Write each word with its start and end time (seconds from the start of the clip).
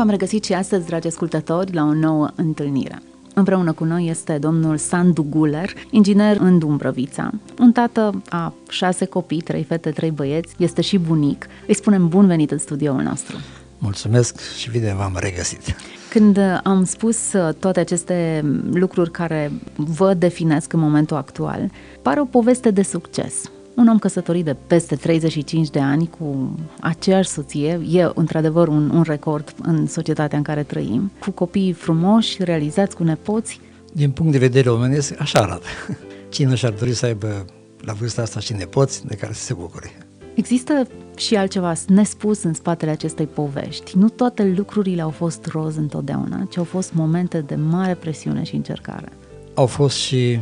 V-am 0.00 0.10
regăsit 0.10 0.44
și 0.44 0.52
astăzi, 0.52 0.86
dragi 0.86 1.06
ascultători, 1.06 1.74
la 1.74 1.82
o 1.82 1.92
nouă 1.92 2.30
întâlnire. 2.34 3.02
Împreună 3.34 3.72
cu 3.72 3.84
noi 3.84 4.06
este 4.08 4.38
domnul 4.38 4.76
Sandu 4.76 5.22
Guler, 5.22 5.70
inginer 5.90 6.36
în 6.36 6.58
Dumbrăvița. 6.58 7.30
Un 7.58 7.72
tată 7.72 8.22
a 8.28 8.54
șase 8.68 9.04
copii, 9.04 9.40
trei 9.40 9.62
fete, 9.62 9.90
trei 9.90 10.10
băieți, 10.10 10.54
este 10.58 10.80
și 10.80 10.98
bunic. 10.98 11.46
Îi 11.66 11.74
spunem 11.74 12.08
bun 12.08 12.26
venit 12.26 12.50
în 12.50 12.58
studioul 12.58 13.02
nostru. 13.02 13.36
Mulțumesc 13.78 14.40
și 14.56 14.70
bine 14.70 14.94
v-am 14.96 15.16
regăsit. 15.18 15.76
Când 16.10 16.38
am 16.62 16.84
spus 16.84 17.16
toate 17.58 17.80
aceste 17.80 18.44
lucruri 18.72 19.10
care 19.10 19.52
vă 19.76 20.14
definesc 20.14 20.72
în 20.72 20.80
momentul 20.80 21.16
actual, 21.16 21.70
pare 22.02 22.20
o 22.20 22.24
poveste 22.24 22.70
de 22.70 22.82
succes. 22.82 23.50
Un 23.80 23.88
om 23.88 23.98
căsătorit 23.98 24.44
de 24.44 24.56
peste 24.66 24.96
35 24.96 25.70
de 25.70 25.78
ani 25.78 26.10
cu 26.18 26.58
aceeași 26.80 27.28
soție, 27.28 27.80
e 27.90 28.10
într-adevăr 28.14 28.68
un, 28.68 28.90
un 28.90 29.02
record 29.02 29.54
în 29.62 29.86
societatea 29.86 30.38
în 30.38 30.44
care 30.44 30.62
trăim, 30.62 31.12
cu 31.20 31.30
copii 31.30 31.72
frumoși, 31.72 32.44
realizați 32.44 32.96
cu 32.96 33.04
nepoți. 33.04 33.60
Din 33.92 34.10
punct 34.10 34.32
de 34.32 34.38
vedere 34.38 34.70
omenesc, 34.70 35.20
așa 35.20 35.38
arată. 35.38 35.66
Cine 36.28 36.54
și-ar 36.54 36.72
dori 36.72 36.92
să 36.92 37.06
aibă 37.06 37.44
la 37.80 37.92
vârsta 37.92 38.22
asta 38.22 38.40
și 38.40 38.52
nepoți 38.52 39.06
de 39.06 39.14
care 39.14 39.32
să 39.32 39.42
se 39.42 39.54
bucure. 39.54 39.90
Există 40.34 40.86
și 41.16 41.36
altceva 41.36 41.72
nespus 41.86 42.42
în 42.42 42.54
spatele 42.54 42.90
acestei 42.90 43.26
povești. 43.26 43.98
Nu 43.98 44.08
toate 44.08 44.52
lucrurile 44.56 45.02
au 45.02 45.10
fost 45.10 45.46
roz 45.46 45.76
întotdeauna, 45.76 46.46
ci 46.50 46.56
au 46.56 46.64
fost 46.64 46.92
momente 46.92 47.40
de 47.40 47.54
mare 47.54 47.94
presiune 47.94 48.42
și 48.42 48.54
încercare. 48.54 49.08
Au 49.54 49.66
fost 49.66 49.96
și, 49.96 50.38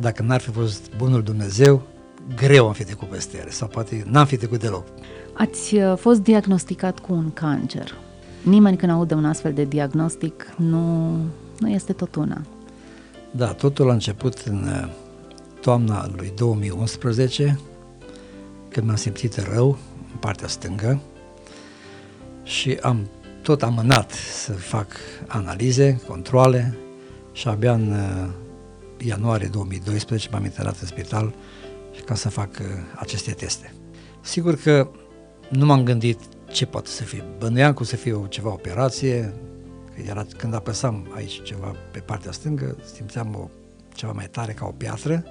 dacă 0.00 0.22
n-ar 0.22 0.40
fi 0.40 0.50
fost 0.50 0.90
bunul 0.96 1.22
Dumnezeu, 1.22 1.82
greu 2.36 2.66
am 2.66 2.72
fi 2.72 2.84
trecut 2.84 3.08
peste 3.08 3.38
ele 3.38 3.50
sau 3.50 3.68
poate 3.68 4.04
n-am 4.10 4.26
fi 4.26 4.36
trecut 4.36 4.60
deloc. 4.60 4.86
Ați 5.32 5.76
uh, 5.76 5.96
fost 5.96 6.20
diagnosticat 6.20 6.98
cu 6.98 7.12
un 7.12 7.32
cancer. 7.32 7.94
Nimeni 8.42 8.76
când 8.76 8.92
aude 8.92 9.14
un 9.14 9.24
astfel 9.24 9.52
de 9.52 9.64
diagnostic 9.64 10.54
nu, 10.56 11.10
nu 11.58 11.68
este 11.68 11.92
tot 11.92 12.14
una. 12.14 12.40
Da, 13.30 13.52
totul 13.52 13.90
a 13.90 13.92
început 13.92 14.38
în 14.38 14.62
uh, 14.62 14.88
toamna 15.60 16.10
lui 16.16 16.32
2011, 16.36 17.58
când 18.68 18.86
m-am 18.86 18.96
simțit 18.96 19.36
rău 19.36 19.78
în 20.12 20.18
partea 20.20 20.48
stângă 20.48 21.00
și 22.42 22.78
am 22.82 23.08
tot 23.42 23.62
amânat 23.62 24.10
să 24.10 24.52
fac 24.52 24.86
analize, 25.26 26.00
controle 26.06 26.76
și 27.32 27.48
abia 27.48 27.72
în 27.72 27.92
uh, 27.92 28.28
ianuarie 29.06 29.48
2012 29.52 30.28
m-am 30.32 30.44
intrat 30.44 30.80
în 30.80 30.86
spital 30.86 31.34
ca 32.04 32.14
să 32.14 32.28
fac 32.28 32.50
uh, 32.60 32.66
aceste 32.96 33.32
teste. 33.32 33.74
Sigur 34.20 34.56
că 34.56 34.90
nu 35.48 35.66
m-am 35.66 35.82
gândit 35.82 36.18
ce 36.50 36.66
poate 36.66 36.88
să 36.88 37.02
fie. 37.02 37.24
Bănuiam 37.38 37.74
că 37.74 37.82
o 37.82 37.84
să 37.84 37.96
fie 37.96 38.12
o, 38.12 38.26
ceva 38.26 38.52
operație, 38.52 39.34
că 39.94 40.02
era, 40.06 40.26
când 40.36 40.54
apăsam 40.54 41.12
aici 41.14 41.42
ceva 41.42 41.76
pe 41.90 41.98
partea 41.98 42.32
stângă, 42.32 42.76
simțeam 42.94 43.34
o, 43.34 43.48
ceva 43.94 44.12
mai 44.12 44.28
tare 44.30 44.52
ca 44.52 44.66
o 44.66 44.70
piatră. 44.70 45.24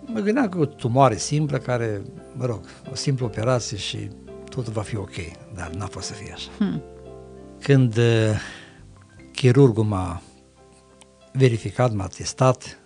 Mă 0.00 0.20
gândeam 0.20 0.48
că 0.48 0.58
o 0.58 0.64
tumoare 0.64 1.16
simplă 1.16 1.58
care, 1.58 2.02
mă 2.32 2.44
rog, 2.44 2.60
o 2.90 2.94
simplă 2.94 3.26
operație 3.26 3.76
și 3.76 4.10
totul 4.48 4.72
va 4.72 4.82
fi 4.82 4.96
ok, 4.96 5.14
dar 5.54 5.70
n-a 5.70 5.86
fost 5.86 6.06
să 6.06 6.12
fie 6.12 6.32
așa. 6.32 6.50
Hmm. 6.58 6.82
Când 7.60 7.96
uh, 7.96 8.40
chirurgul 9.32 9.84
m-a 9.84 10.22
verificat, 11.32 11.92
m-a 11.92 12.06
testat, 12.06 12.77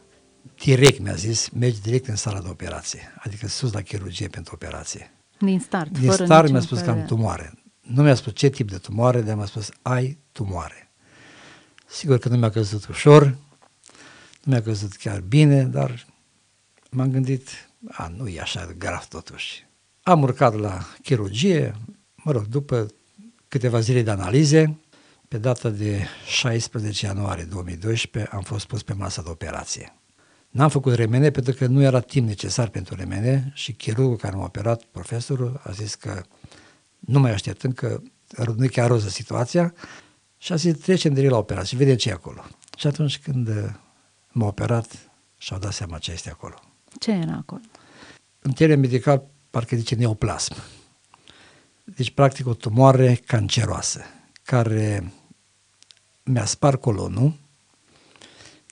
direct 0.65 1.01
mi-a 1.01 1.15
zis, 1.15 1.49
mergi 1.49 1.81
direct 1.81 2.07
în 2.07 2.17
sala 2.17 2.41
de 2.41 2.49
operație, 2.49 3.15
adică 3.19 3.49
sus 3.49 3.73
la 3.73 3.81
chirurgie 3.81 4.29
pentru 4.29 4.55
operație. 4.55 5.13
Din 5.39 5.61
start, 5.61 5.99
Din 5.99 6.11
fără 6.11 6.25
start 6.25 6.51
mi-a 6.51 6.61
spus 6.61 6.79
fel 6.79 6.87
că 6.87 6.93
am 6.93 7.05
tumoare. 7.05 7.53
Nu 7.81 8.03
mi-a 8.03 8.15
spus 8.15 8.33
ce 8.35 8.49
tip 8.49 8.71
de 8.71 8.77
tumoare, 8.77 9.21
dar 9.23 9.37
mi-a 9.37 9.45
spus 9.45 9.69
ai 9.83 10.19
tumoare. 10.33 10.91
Sigur 11.87 12.19
că 12.19 12.29
nu 12.29 12.37
mi-a 12.37 12.51
căzut 12.51 12.87
ușor, 12.87 13.25
nu 14.43 14.53
mi-a 14.53 14.63
căzut 14.63 14.93
chiar 14.93 15.21
bine, 15.21 15.65
dar 15.65 16.07
m-am 16.91 17.11
gândit, 17.11 17.49
a, 17.91 18.13
nu 18.17 18.29
e 18.29 18.41
așa 18.41 18.67
de 18.67 18.75
grav 18.79 19.05
totuși. 19.05 19.67
Am 20.03 20.23
urcat 20.23 20.55
la 20.55 20.87
chirurgie, 21.03 21.75
mă 22.15 22.33
rog, 22.33 22.47
după 22.47 22.87
câteva 23.49 23.81
zile 23.81 24.03
de 24.03 24.11
analize, 24.11 24.79
pe 25.29 25.39
data 25.39 25.69
de 25.69 26.07
16 26.27 27.07
ianuarie 27.07 27.45
2012 27.45 28.33
am 28.35 28.43
fost 28.43 28.67
pus 28.67 28.83
pe 28.83 28.93
masa 28.93 29.23
de 29.23 29.29
operație. 29.31 30.02
N-am 30.53 30.69
făcut 30.69 30.95
remene 30.95 31.31
pentru 31.31 31.55
că 31.55 31.67
nu 31.67 31.83
era 31.83 32.01
timp 32.01 32.29
necesar 32.29 32.69
pentru 32.69 32.95
remene 32.95 33.51
și 33.55 33.73
chirurgul 33.73 34.17
care 34.17 34.37
m-a 34.37 34.45
operat, 34.45 34.83
profesorul, 34.83 35.61
a 35.65 35.71
zis 35.71 35.95
că 35.95 36.23
nu 36.99 37.21
mai 37.21 37.33
așteptăm 37.33 37.73
că 37.73 38.01
nu 38.57 38.67
chiar 38.67 38.89
roză 38.89 39.09
situația 39.09 39.75
și 40.39 40.53
a 40.53 40.57
zis 40.57 40.79
trecem 40.79 41.15
direct 41.15 41.33
la 41.33 41.39
operație 41.39 41.69
și 41.69 41.77
vedem 41.77 41.97
ce 41.97 42.09
e 42.09 42.13
acolo. 42.13 42.45
Și 42.79 42.87
atunci 42.87 43.19
când 43.19 43.49
uh, 43.49 43.65
m-a 44.33 44.47
operat 44.47 45.11
și-au 45.39 45.59
dat 45.59 45.73
seama 45.73 45.99
ce 45.99 46.13
este 46.13 46.31
acolo. 46.31 46.55
Ce 46.99 47.11
era 47.11 47.37
acolo? 47.37 47.61
În 48.41 48.53
termen 48.53 48.81
medical 48.81 49.27
parcă 49.51 49.77
zice 49.77 49.95
neoplasm. 49.95 50.55
Deci 51.85 52.11
practic 52.11 52.47
o 52.47 52.55
tumoare 52.55 53.15
canceroasă 53.15 54.03
care 54.43 55.13
mi-a 56.23 56.45
spart 56.45 56.81
colonul, 56.81 57.35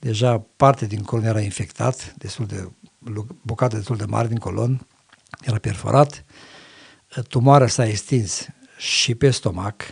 deja 0.01 0.39
parte 0.57 0.87
din 0.87 1.03
colon 1.03 1.25
era 1.25 1.41
infectat, 1.41 2.15
destul 2.19 2.47
de, 2.47 2.71
bucată 3.43 3.77
destul 3.77 3.97
de 3.97 4.05
mare 4.05 4.29
din 4.29 4.39
colon, 4.39 4.87
era 5.41 5.59
perforat, 5.59 6.25
tumoarea 7.29 7.67
s-a 7.67 7.87
extins 7.87 8.47
și 8.77 9.15
pe 9.15 9.31
stomac, 9.31 9.83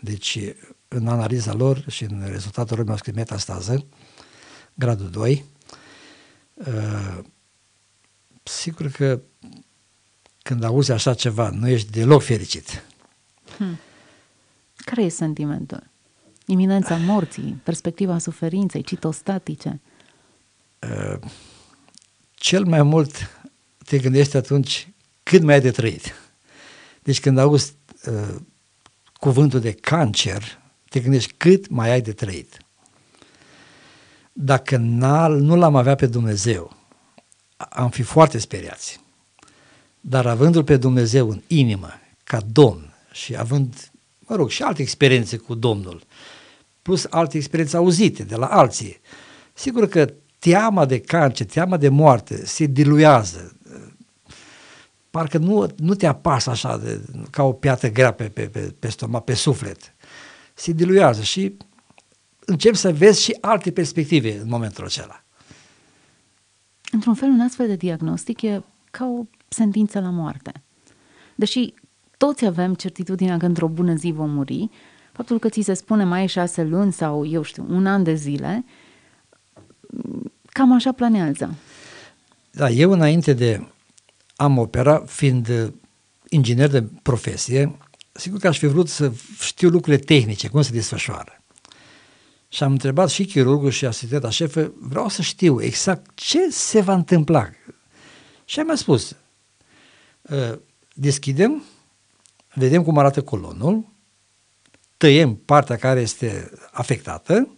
deci 0.00 0.38
în 0.88 1.08
analiza 1.08 1.52
lor 1.52 1.84
și 1.88 2.04
în 2.04 2.22
rezultatul 2.26 2.76
lor 2.76 2.84
mi-au 2.84 2.96
scris 2.98 3.14
metastază, 3.14 3.86
gradul 4.74 5.10
2. 5.10 5.44
Uh, 6.54 7.18
sigur 8.42 8.88
că 8.88 9.20
când 10.42 10.64
auzi 10.64 10.92
așa 10.92 11.14
ceva, 11.14 11.50
nu 11.50 11.68
ești 11.68 11.90
deloc 11.90 12.22
fericit. 12.22 12.84
Hmm. 13.56 13.78
Care 14.76 15.02
e 15.02 15.08
sentimentul? 15.08 15.92
Iminența 16.44 16.96
morții, 16.96 17.60
perspectiva 17.62 18.18
suferinței, 18.18 18.82
citostatice? 18.82 19.80
Uh, 20.78 21.18
cel 22.34 22.64
mai 22.64 22.82
mult 22.82 23.30
te 23.84 23.98
gândești 23.98 24.36
atunci 24.36 24.88
cât 25.22 25.42
mai 25.42 25.54
ai 25.54 25.60
de 25.60 25.70
trăit. 25.70 26.14
Deci 27.02 27.20
când 27.20 27.38
auzi 27.38 27.72
uh, 28.06 28.36
cuvântul 29.12 29.60
de 29.60 29.72
cancer, 29.72 30.58
te 30.88 31.00
gândești 31.00 31.32
cât 31.36 31.68
mai 31.68 31.90
ai 31.90 32.00
de 32.00 32.12
trăit. 32.12 32.58
Dacă 34.32 34.76
nu 35.28 35.56
l-am 35.56 35.76
avea 35.76 35.94
pe 35.94 36.06
Dumnezeu, 36.06 36.76
am 37.56 37.90
fi 37.90 38.02
foarte 38.02 38.38
speriați. 38.38 39.00
Dar 40.00 40.26
avându-L 40.26 40.64
pe 40.64 40.76
Dumnezeu 40.76 41.30
în 41.30 41.42
inimă, 41.46 41.90
ca 42.24 42.40
Domn 42.40 42.94
și 43.12 43.36
având, 43.36 43.90
mă 44.18 44.36
rog, 44.36 44.50
și 44.50 44.62
alte 44.62 44.82
experiențe 44.82 45.36
cu 45.36 45.54
Domnul, 45.54 46.02
plus 46.84 47.06
alte 47.10 47.36
experiențe 47.36 47.76
auzite 47.76 48.22
de 48.22 48.36
la 48.36 48.46
alții, 48.46 49.00
sigur 49.52 49.88
că 49.88 50.12
teama 50.38 50.84
de 50.84 51.00
cancer, 51.00 51.46
teama 51.46 51.76
de 51.76 51.88
moarte 51.88 52.46
se 52.46 52.66
diluează. 52.66 53.56
Parcă 55.10 55.38
nu, 55.38 55.66
nu 55.76 55.94
te 55.94 56.06
apasă 56.06 56.50
așa 56.50 56.78
de, 56.78 57.04
ca 57.30 57.42
o 57.42 57.52
piatră 57.52 57.88
grea 57.88 58.12
pe, 58.12 58.24
pe, 58.24 58.42
pe, 58.42 58.74
pe 58.78 58.88
stomac, 58.88 59.24
pe 59.24 59.34
suflet. 59.34 59.94
Se 60.54 60.72
diluează 60.72 61.22
și 61.22 61.56
începi 62.44 62.76
să 62.76 62.92
vezi 62.92 63.22
și 63.22 63.36
alte 63.40 63.72
perspective 63.72 64.38
în 64.38 64.48
momentul 64.48 64.84
acela. 64.84 65.24
Într-un 66.92 67.14
fel, 67.14 67.28
un 67.28 67.40
astfel 67.40 67.66
de 67.66 67.76
diagnostic 67.76 68.42
e 68.42 68.62
ca 68.90 69.04
o 69.04 69.24
sentință 69.48 70.00
la 70.00 70.10
moarte. 70.10 70.52
Deși 71.34 71.74
toți 72.16 72.44
avem 72.44 72.74
certitudinea 72.74 73.36
că 73.36 73.46
într-o 73.46 73.68
bună 73.68 73.94
zi 73.94 74.10
vom 74.10 74.30
muri, 74.30 74.70
faptul 75.14 75.38
că 75.38 75.48
ți 75.48 75.60
se 75.60 75.74
spune 75.74 76.04
mai 76.04 76.26
șase 76.26 76.62
luni 76.62 76.92
sau, 76.92 77.26
eu 77.26 77.42
știu, 77.42 77.66
un 77.68 77.86
an 77.86 78.02
de 78.02 78.14
zile, 78.14 78.64
cam 80.44 80.72
așa 80.72 80.92
planează. 80.92 81.54
Da, 82.50 82.70
eu 82.70 82.90
înainte 82.90 83.32
de 83.32 83.66
am 84.36 84.58
operat, 84.58 85.10
fiind 85.10 85.72
inginer 86.28 86.70
de 86.70 86.82
profesie, 87.02 87.78
sigur 88.12 88.38
că 88.38 88.48
aș 88.48 88.58
fi 88.58 88.66
vrut 88.66 88.88
să 88.88 89.12
știu 89.40 89.68
lucrurile 89.68 90.02
tehnice, 90.02 90.48
cum 90.48 90.62
se 90.62 90.72
desfășoară. 90.72 91.38
Și 92.48 92.62
am 92.62 92.72
întrebat 92.72 93.08
și 93.08 93.24
chirurgul 93.24 93.70
și 93.70 93.86
asistenta 93.86 94.30
șefă, 94.30 94.72
vreau 94.80 95.08
să 95.08 95.22
știu 95.22 95.62
exact 95.62 96.10
ce 96.14 96.50
se 96.50 96.80
va 96.80 96.94
întâmpla. 96.94 97.50
Și 98.44 98.60
am 98.60 98.74
spus, 98.74 99.16
ă, 100.30 100.58
deschidem, 100.94 101.62
vedem 102.54 102.82
cum 102.82 102.98
arată 102.98 103.22
colonul, 103.22 103.92
tăiem 105.04 105.34
partea 105.34 105.76
care 105.76 106.00
este 106.00 106.50
afectată, 106.70 107.48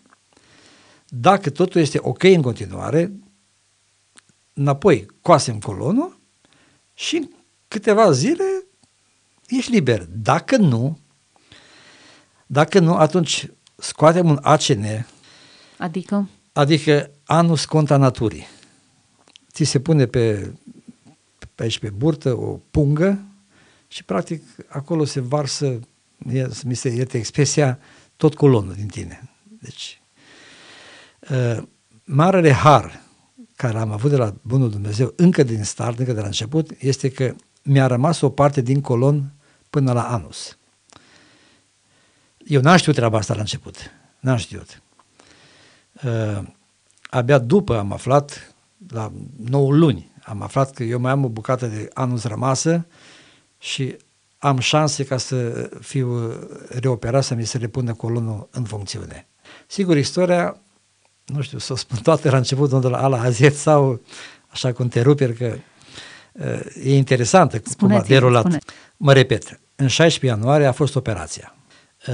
dacă 1.08 1.50
totul 1.50 1.80
este 1.80 1.98
ok 2.02 2.22
în 2.22 2.42
continuare, 2.42 3.12
înapoi 4.52 5.06
coasem 5.22 5.58
colonul 5.58 6.18
și 6.94 7.16
în 7.16 7.28
câteva 7.68 8.12
zile 8.12 8.44
ești 9.46 9.70
liber. 9.70 10.06
Dacă 10.10 10.56
nu, 10.56 10.98
dacă 12.46 12.78
nu, 12.78 12.94
atunci 12.94 13.50
scoatem 13.76 14.28
un 14.28 14.38
ACN, 14.42 15.06
adică, 15.78 16.28
adică 16.52 17.10
anus 17.24 17.64
contra 17.64 17.96
naturii. 17.96 18.46
Ți 19.52 19.64
se 19.64 19.80
pune 19.80 20.06
pe, 20.06 20.52
pe 21.54 21.62
aici 21.62 21.78
pe 21.78 21.90
burtă 21.90 22.36
o 22.36 22.60
pungă 22.70 23.24
și 23.88 24.04
practic 24.04 24.42
acolo 24.68 25.04
se 25.04 25.20
varsă, 25.20 25.80
mi 26.64 26.74
se 26.74 26.88
ierte 26.88 27.18
expresia, 27.18 27.78
tot 28.16 28.34
colonul 28.34 28.74
din 28.74 28.86
tine. 28.86 29.30
Deci, 29.60 30.00
uh, 31.30 31.62
marele 32.04 32.52
har 32.52 33.00
care 33.56 33.78
am 33.78 33.92
avut 33.92 34.10
de 34.10 34.16
la 34.16 34.34
Bunul 34.42 34.70
Dumnezeu 34.70 35.12
încă 35.16 35.42
din 35.42 35.64
start, 35.64 35.98
încă 35.98 36.12
de 36.12 36.20
la 36.20 36.26
început, 36.26 36.70
este 36.78 37.10
că 37.10 37.34
mi-a 37.62 37.86
rămas 37.86 38.20
o 38.20 38.30
parte 38.30 38.60
din 38.60 38.80
colon 38.80 39.32
până 39.70 39.92
la 39.92 40.12
anus. 40.12 40.58
Eu 42.46 42.60
n-am 42.60 42.76
știut 42.76 42.94
treaba 42.94 43.18
asta 43.18 43.34
la 43.34 43.40
început. 43.40 43.76
N-am 44.20 44.36
știut. 44.36 44.82
Uh, 46.04 46.42
abia 47.10 47.38
după 47.38 47.78
am 47.78 47.92
aflat, 47.92 48.54
la 48.88 49.12
9 49.36 49.72
luni, 49.72 50.10
am 50.24 50.42
aflat 50.42 50.72
că 50.72 50.82
eu 50.82 51.00
mai 51.00 51.10
am 51.10 51.24
o 51.24 51.28
bucată 51.28 51.66
de 51.66 51.90
anus 51.94 52.24
rămasă 52.24 52.86
și 53.58 53.96
am 54.38 54.58
șanse 54.58 55.04
ca 55.04 55.16
să 55.16 55.70
fiu 55.80 56.32
reoperat, 56.68 57.24
să 57.24 57.34
mi 57.34 57.46
se 57.46 57.58
repună 57.58 57.94
colonul 57.94 58.48
în 58.50 58.64
funcțiune. 58.64 59.26
Sigur, 59.66 59.96
istoria, 59.96 60.60
nu 61.24 61.40
știu, 61.40 61.58
să 61.58 61.72
o 61.72 61.76
spun 61.76 61.98
toate 61.98 62.30
la 62.30 62.36
început, 62.36 62.72
unde 62.72 62.88
la 62.88 63.02
ala 63.02 63.20
azet 63.20 63.54
sau 63.54 64.00
așa 64.48 64.72
cu 64.72 64.82
înteruperi, 64.82 65.34
că 65.34 65.56
uh, 66.32 66.60
e 66.84 66.96
interesantă 66.96 67.62
cum 67.78 67.94
a 67.94 68.00
derulat. 68.00 68.42
Spune. 68.42 68.58
Mă 68.96 69.12
repet, 69.12 69.60
în 69.76 69.86
16 69.86 70.40
ianuarie 70.40 70.66
a 70.66 70.72
fost 70.72 70.96
operația. 70.96 71.54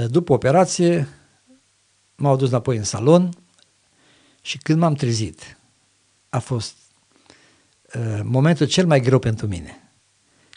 După 0.07 0.33
operație 0.33 1.07
m-au 2.15 2.35
dus 2.35 2.49
înapoi 2.49 2.77
în 2.77 2.83
salon 2.83 3.29
și 4.41 4.57
când 4.57 4.79
m-am 4.79 4.93
trezit 4.93 5.57
a 6.29 6.39
fost 6.39 6.75
uh, 7.95 8.19
momentul 8.23 8.65
cel 8.65 8.85
mai 8.85 8.99
greu 8.99 9.19
pentru 9.19 9.47
mine. 9.47 9.82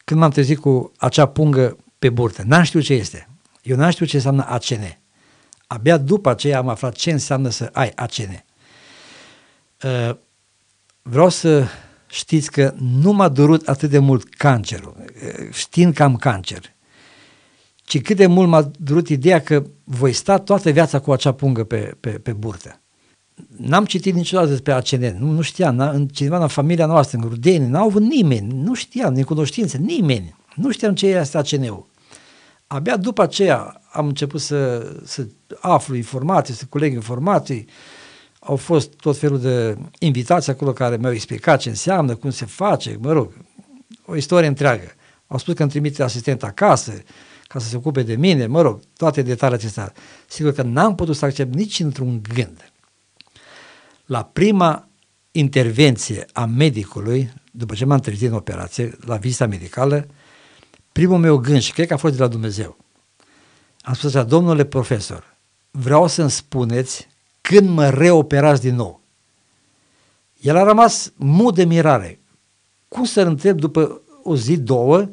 Când 0.06 0.20
m-am 0.20 0.30
trezit 0.30 0.58
cu 0.58 0.92
acea 0.96 1.26
pungă 1.26 1.76
pe 1.98 2.10
burtă, 2.10 2.42
n-am 2.46 2.62
știut 2.62 2.84
ce 2.84 2.94
este. 2.94 3.28
Eu 3.62 3.76
n-am 3.76 3.90
știut 3.90 4.08
ce 4.08 4.16
înseamnă 4.16 4.44
ACN. 4.48 4.98
Abia 5.66 5.96
după 5.96 6.30
aceea 6.30 6.58
am 6.58 6.68
aflat 6.68 6.94
ce 6.94 7.10
înseamnă 7.10 7.48
să 7.48 7.70
ai 7.72 7.92
ACN. 7.94 8.44
Uh, 9.82 10.16
vreau 11.02 11.28
să 11.28 11.66
știți 12.06 12.50
că 12.50 12.74
nu 12.78 13.12
m-a 13.12 13.28
durut 13.28 13.68
atât 13.68 13.90
de 13.90 13.98
mult 13.98 14.34
cancerul, 14.34 15.04
știind 15.52 15.94
că 15.94 16.02
am 16.02 16.16
cancer 16.16 16.74
ci 17.86 18.02
cât 18.02 18.16
de 18.16 18.26
mult 18.26 18.48
m-a 18.48 18.70
durut 18.78 19.08
ideea 19.08 19.40
că 19.40 19.66
voi 19.84 20.12
sta 20.12 20.38
toată 20.38 20.70
viața 20.70 20.98
cu 20.98 21.12
acea 21.12 21.32
pungă 21.32 21.64
pe, 21.64 21.96
pe, 22.00 22.10
pe 22.10 22.32
burtă. 22.32 22.80
N-am 23.56 23.84
citit 23.84 24.14
niciodată 24.14 24.48
despre 24.48 24.72
ACN, 24.72 25.16
nu, 25.18 25.30
nu 25.30 25.40
știam, 25.40 25.78
în 25.78 26.06
cineva 26.06 26.38
în 26.42 26.48
familia 26.48 26.86
noastră, 26.86 27.18
în 27.22 27.28
rudeni, 27.28 27.68
n-au 27.68 27.86
avut 27.86 28.02
nimeni, 28.02 28.62
nu 28.62 28.74
știam, 28.74 29.14
nici 29.14 29.24
cunoștințe, 29.24 29.78
nimeni, 29.78 30.36
nu 30.54 30.70
știam 30.70 30.94
ce 30.94 31.06
este 31.06 31.38
ACN-ul. 31.38 31.86
Abia 32.66 32.96
după 32.96 33.22
aceea 33.22 33.82
am 33.92 34.06
început 34.06 34.40
să, 34.40 34.90
să 35.04 35.26
aflu 35.60 35.96
informații, 35.96 36.54
să 36.54 36.64
coleg 36.68 36.92
informații, 36.92 37.66
au 38.40 38.56
fost 38.56 38.94
tot 38.94 39.18
felul 39.18 39.40
de 39.40 39.76
invitații 39.98 40.52
acolo 40.52 40.72
care 40.72 40.96
mi-au 40.96 41.12
explicat 41.12 41.60
ce 41.60 41.68
înseamnă, 41.68 42.14
cum 42.14 42.30
se 42.30 42.44
face, 42.44 42.98
mă 43.00 43.12
rog, 43.12 43.32
o 44.06 44.16
istorie 44.16 44.48
întreagă. 44.48 44.92
Au 45.26 45.38
spus 45.38 45.54
că 45.54 45.62
îmi 45.62 45.70
trimite 45.70 46.02
asistent 46.02 46.42
acasă, 46.42 46.92
ca 47.46 47.58
să 47.58 47.68
se 47.68 47.76
ocupe 47.76 48.02
de 48.02 48.16
mine, 48.16 48.46
mă 48.46 48.60
rog, 48.60 48.80
toate 48.96 49.22
detaliile 49.22 49.62
acestea. 49.62 49.92
Sigur 50.26 50.52
că 50.52 50.62
n-am 50.62 50.94
putut 50.94 51.16
să 51.16 51.24
accept 51.24 51.54
nici 51.54 51.80
într-un 51.80 52.22
gând. 52.34 52.72
La 54.06 54.24
prima 54.24 54.88
intervenție 55.30 56.26
a 56.32 56.44
medicului, 56.44 57.32
după 57.50 57.74
ce 57.74 57.84
m-am 57.84 57.98
trezit 57.98 58.28
în 58.28 58.34
operație, 58.34 58.96
la 59.00 59.16
vizita 59.16 59.46
medicală, 59.46 60.06
primul 60.92 61.18
meu 61.18 61.36
gând, 61.36 61.60
și 61.60 61.72
cred 61.72 61.86
că 61.86 61.94
a 61.94 61.96
fost 61.96 62.14
de 62.16 62.22
la 62.22 62.28
Dumnezeu, 62.28 62.76
am 63.80 63.94
spus 63.94 64.14
așa, 64.14 64.24
domnule 64.24 64.64
profesor, 64.64 65.36
vreau 65.70 66.06
să-mi 66.06 66.30
spuneți 66.30 67.08
când 67.40 67.68
mă 67.68 67.90
reoperați 67.90 68.60
din 68.60 68.74
nou. 68.74 69.00
El 70.40 70.56
a 70.56 70.62
rămas 70.62 71.12
mut 71.16 71.54
de 71.54 71.64
mirare. 71.64 72.20
Cum 72.88 73.04
să-l 73.04 73.26
întreb 73.26 73.58
după 73.58 74.00
o 74.22 74.36
zi, 74.36 74.56
două, 74.56 75.08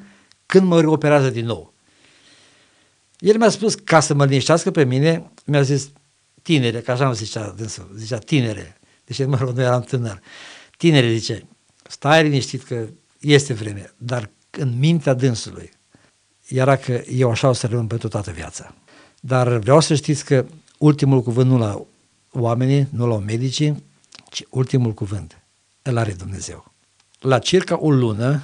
când 0.46 0.68
mă 0.68 0.80
reoperează 0.80 1.30
din 1.30 1.46
nou? 1.46 1.74
El 3.20 3.38
mi-a 3.38 3.50
spus, 3.50 3.76
ca 3.76 4.00
să 4.00 4.14
mă 4.14 4.26
liniștească 4.26 4.72
pe 4.72 4.84
mine, 4.84 5.32
mi-a 5.46 5.62
zis, 5.62 5.90
tinere, 6.42 6.82
că 6.82 6.92
așa 6.92 7.08
nu 7.08 7.14
zicea 7.14 7.54
dânsul, 7.58 7.92
zicea 7.96 8.18
tinere, 8.18 8.78
deci 9.06 9.26
mă 9.26 9.38
rog, 9.38 9.56
nu 9.56 9.62
eram 9.62 9.82
tânăr. 9.82 10.22
Tinere, 10.78 11.14
zice, 11.14 11.46
stai 11.90 12.24
liniștit 12.24 12.64
că 12.64 12.88
este 13.20 13.54
vreme, 13.54 13.94
dar 13.98 14.30
în 14.50 14.80
mintea 14.80 15.14
dânsului 15.14 15.72
era 16.48 16.76
că 16.76 17.02
eu 17.10 17.30
așa 17.30 17.50
o 17.50 17.54
să 17.54 17.68
rămân 17.68 17.88
pentru 17.88 18.08
toată 18.08 18.32
viața. 18.32 18.76
Dar 19.20 19.58
vreau 19.58 19.80
să 19.80 19.96
știți 19.96 20.26
că 20.26 20.46
ultimul 20.78 21.22
cuvânt 21.22 21.50
nu 21.50 21.58
la 21.58 21.86
oamenii, 22.32 22.88
nu 22.92 23.08
la 23.08 23.18
medicii, 23.18 23.84
ci 24.32 24.44
ultimul 24.50 24.94
cuvânt 24.94 25.44
îl 25.82 25.98
are 25.98 26.12
Dumnezeu. 26.12 26.74
La 27.20 27.40
circa 27.40 27.78
o 27.80 27.92
lună, 27.92 28.44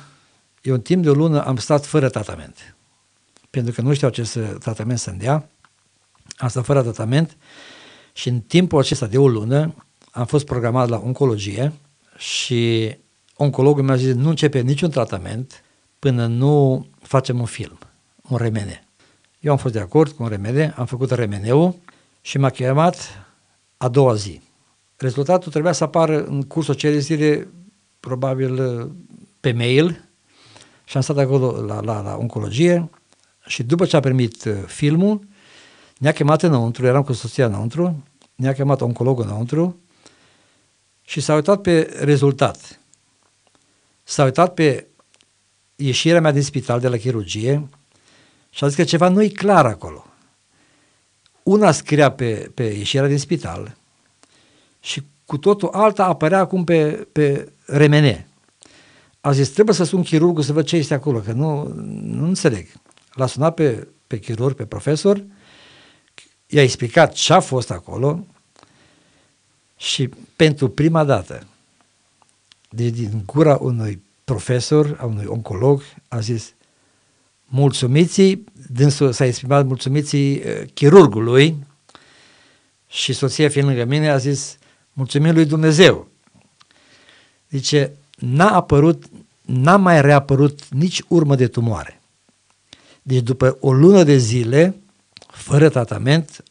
eu 0.62 0.74
în 0.74 0.82
timp 0.82 1.04
de 1.04 1.10
o 1.10 1.14
lună 1.14 1.46
am 1.46 1.58
stat 1.58 1.86
fără 1.86 2.10
tratament 2.10 2.74
pentru 3.50 3.74
că 3.74 3.82
nu 3.82 3.94
știau 3.94 4.12
ce 4.12 4.24
să, 4.24 4.40
tratament 4.40 5.00
să-mi 5.00 5.18
dea. 5.18 5.50
Am 6.38 6.48
stat 6.48 6.66
fără 6.66 6.82
tratament 6.82 7.38
și 8.14 8.30
în 8.30 8.40
timpul 8.40 8.80
acesta 8.80 9.06
de 9.06 9.18
o 9.18 9.28
lună 9.28 9.74
am 10.12 10.26
fost 10.26 10.46
programat 10.46 10.90
la 10.90 11.02
oncologie 11.06 11.74
și 12.18 12.96
oncologul 13.36 13.84
mi-a 13.84 13.96
zis 13.96 14.14
nu 14.14 14.30
începe 14.30 14.60
niciun 14.60 14.90
tratament 14.90 15.64
până 16.00 16.26
nu 16.26 16.86
facem 17.02 17.40
un 17.40 17.46
film, 17.46 17.78
un 18.30 18.38
remene. 18.38 18.84
Eu 19.40 19.52
am 19.52 19.58
fost 19.58 19.74
de 19.74 19.80
acord 19.80 20.12
cu 20.12 20.24
un 20.24 20.30
remene, 20.30 20.74
am 20.78 20.86
făcut 20.86 21.12
remeneu 21.12 21.80
și 22.22 22.38
m-a 22.38 22.50
chemat 22.50 23.28
a 23.78 23.88
doua 23.88 24.14
zi. 24.14 24.42
Rezultatul 24.98 25.52
trebuia 25.52 25.72
să 25.72 25.84
apară 25.84 26.24
în 26.24 26.42
cursul 26.42 26.74
acelei 26.74 27.00
zile, 27.00 27.48
probabil 28.00 28.88
pe 29.40 29.52
mail, 29.52 30.04
și 30.84 30.98
am 30.98 31.04
stat 31.04 31.18
acolo 31.18 31.66
la, 31.66 31.82
la, 31.82 32.02
la 32.02 32.16
oncologie 32.16 32.90
și 33.46 33.64
după 33.64 33.86
ce 33.86 33.96
a 33.96 34.00
primit 34.00 34.46
uh, 34.46 34.54
filmul, 34.66 35.28
ne-a 35.98 36.12
chemat 36.12 36.44
înăuntru, 36.44 36.86
eram 36.86 37.04
cu 37.04 37.14
soția 37.14 37.46
înăuntru, 37.46 38.04
ne-a 38.36 38.54
chemat 38.54 38.82
oncologul 38.82 39.24
înăuntru 39.24 39.78
și 41.10 41.20
s-a 41.20 41.34
uitat 41.34 41.62
pe 41.62 41.98
rezultat. 42.00 42.80
S-a 44.04 44.24
uitat 44.24 44.54
pe 44.54 44.88
ieșirea 45.76 46.22
mea 46.22 46.32
din 46.32 46.42
spital 46.42 46.80
de 46.80 46.88
la 46.88 46.98
chirurgie 46.98 47.70
și 48.50 48.64
a 48.64 48.68
zis 48.68 48.76
că 48.76 48.84
ceva 48.84 49.10
nu 49.10 49.22
e 49.22 49.28
clar 49.28 49.66
acolo. 49.66 50.06
Una 51.44 51.72
scria 51.72 52.12
pe, 52.12 52.52
pe 52.54 52.64
ieșirea 52.64 53.08
din 53.08 53.18
spital 53.18 53.78
și 54.80 55.04
cu 55.26 55.38
totul 55.38 55.70
alta 55.70 56.06
apărea 56.06 56.40
acum 56.40 56.64
pe, 56.64 57.08
pe 57.12 57.52
remene. 57.66 58.28
A 59.22 59.32
zis, 59.32 59.50
trebuie 59.50 59.76
să 59.76 59.84
sun 59.84 60.04
chirurgul 60.04 60.44
să 60.44 60.54
văd 60.54 60.66
ce 60.66 60.76
este 60.76 60.94
acolo, 60.94 61.20
că 61.20 61.32
nu, 61.32 61.74
nu 62.02 62.26
înțeleg. 62.26 62.68
L-a 63.14 63.26
sunat 63.26 63.54
pe, 63.54 63.88
pe 64.08 64.20
chirurg, 64.20 64.56
pe 64.56 64.66
profesor, 64.66 65.24
i-a 66.48 66.64
explicat 66.64 67.14
ce 67.14 67.34
a 67.34 67.40
fost 67.40 67.72
acolo 67.72 68.26
și 69.80 70.10
pentru 70.36 70.70
prima 70.70 71.04
dată, 71.04 71.48
de 72.70 72.90
din 72.90 73.24
gura 73.26 73.58
unui 73.62 74.02
profesor, 74.24 74.98
a 75.00 75.06
unui 75.06 75.26
oncolog, 75.26 75.82
a 76.08 76.20
zis 76.20 76.54
mulțumiții, 77.46 78.44
dânsul 78.72 79.12
s-a 79.12 79.26
exprimat 79.26 79.66
mulțumiții 79.66 80.38
uh, 80.38 80.62
chirurgului 80.74 81.66
și 82.88 83.14
soția 83.14 83.50
fiind 83.50 83.68
lângă 83.68 83.86
mine 83.86 84.10
a 84.10 84.18
zis 84.18 84.58
mulțumim 84.94 85.34
lui 85.34 85.46
Dumnezeu. 85.46 86.08
Zice, 87.50 87.92
n-a 88.18 88.56
apărut, 88.56 89.04
n-a 89.42 89.76
mai 89.76 90.02
reapărut 90.02 90.70
nici 90.70 91.02
urmă 91.08 91.36
de 91.36 91.48
tumoare. 91.48 92.02
Deci 93.02 93.22
după 93.22 93.58
o 93.60 93.74
lună 93.74 94.04
de 94.04 94.18
zile, 94.18 94.82
fără 95.28 95.70
tratament, 95.70 96.44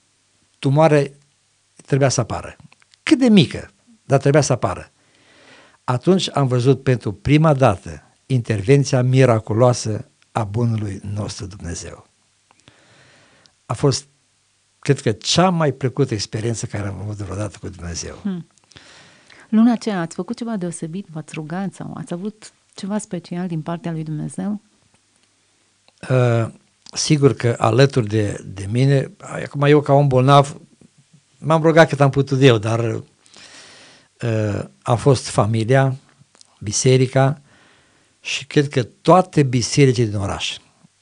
tumoarea 0.58 1.10
trebuia 1.86 2.08
să 2.08 2.20
apară. 2.20 2.56
Cât 3.08 3.18
de 3.18 3.28
mică, 3.28 3.70
dar 4.04 4.18
trebuia 4.18 4.42
să 4.42 4.52
apară. 4.52 4.90
Atunci 5.84 6.28
am 6.32 6.46
văzut 6.46 6.82
pentru 6.82 7.12
prima 7.12 7.54
dată 7.54 8.02
intervenția 8.26 9.02
miraculoasă 9.02 10.10
a 10.32 10.44
bunului 10.44 11.00
nostru 11.14 11.46
Dumnezeu. 11.46 12.06
A 13.66 13.72
fost, 13.72 14.06
cred 14.78 15.00
că, 15.00 15.12
cea 15.12 15.50
mai 15.50 15.72
plăcută 15.72 16.14
experiență 16.14 16.66
care 16.66 16.88
am 16.88 17.00
avut 17.00 17.16
vreodată 17.16 17.58
cu 17.60 17.68
Dumnezeu. 17.68 18.14
Hmm. 18.14 18.46
Luna 19.48 19.72
aceea 19.72 20.00
ați 20.00 20.14
făcut 20.14 20.36
ceva 20.36 20.56
deosebit, 20.56 21.06
v-ați 21.12 21.34
rugat 21.34 21.72
sau 21.72 21.94
ați 21.96 22.12
avut 22.12 22.52
ceva 22.74 22.98
special 22.98 23.46
din 23.46 23.62
partea 23.62 23.92
lui 23.92 24.02
Dumnezeu? 24.04 24.60
Uh, 26.08 26.48
sigur 26.92 27.34
că 27.34 27.54
alături 27.58 28.06
de, 28.06 28.44
de 28.54 28.68
mine, 28.70 29.10
acum 29.44 29.62
eu 29.62 29.80
ca 29.80 29.92
om 29.92 30.08
bolnav, 30.08 30.60
m-am 31.38 31.62
rugat 31.62 31.88
cât 31.88 32.00
am 32.00 32.10
putut 32.10 32.42
eu, 32.42 32.58
dar 32.58 32.80
uh, 34.22 34.64
a 34.82 34.94
fost 34.94 35.28
familia, 35.28 35.96
biserica 36.60 37.40
și 38.20 38.46
cred 38.46 38.68
că 38.68 38.82
toate 38.82 39.42
bisericile 39.42 40.06
din 40.06 40.18
oraș. 40.18 40.56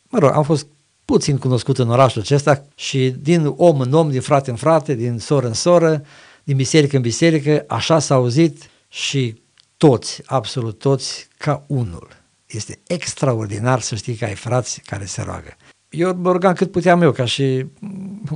Mă 0.09 0.19
rog, 0.19 0.31
am 0.35 0.43
fost 0.43 0.66
puțin 1.05 1.38
cunoscut 1.38 1.78
în 1.78 1.90
orașul 1.90 2.21
acesta 2.21 2.64
și 2.75 3.14
din 3.19 3.52
om 3.57 3.81
în 3.81 3.93
om, 3.93 4.11
din 4.11 4.21
frate 4.21 4.50
în 4.50 4.57
frate, 4.57 4.95
din 4.95 5.19
soră 5.19 5.47
în 5.47 5.52
soră, 5.52 6.05
din 6.45 6.57
biserică 6.57 6.97
în 6.97 7.02
biserică, 7.02 7.64
așa 7.69 7.99
s-a 7.99 8.14
auzit 8.14 8.71
și 8.88 9.43
toți, 9.76 10.23
absolut 10.25 10.78
toți, 10.78 11.28
ca 11.37 11.64
unul. 11.66 12.09
Este 12.47 12.81
extraordinar 12.87 13.81
să 13.81 13.95
știi 13.95 14.14
că 14.14 14.25
ai 14.25 14.35
frați 14.35 14.81
care 14.81 15.05
se 15.05 15.23
roagă. 15.23 15.57
Eu 15.97 16.15
mă 16.15 16.33
rugam 16.33 16.53
cât 16.53 16.71
puteam 16.71 17.03
eu, 17.03 17.12
ca 17.12 17.25
și, 17.25 17.67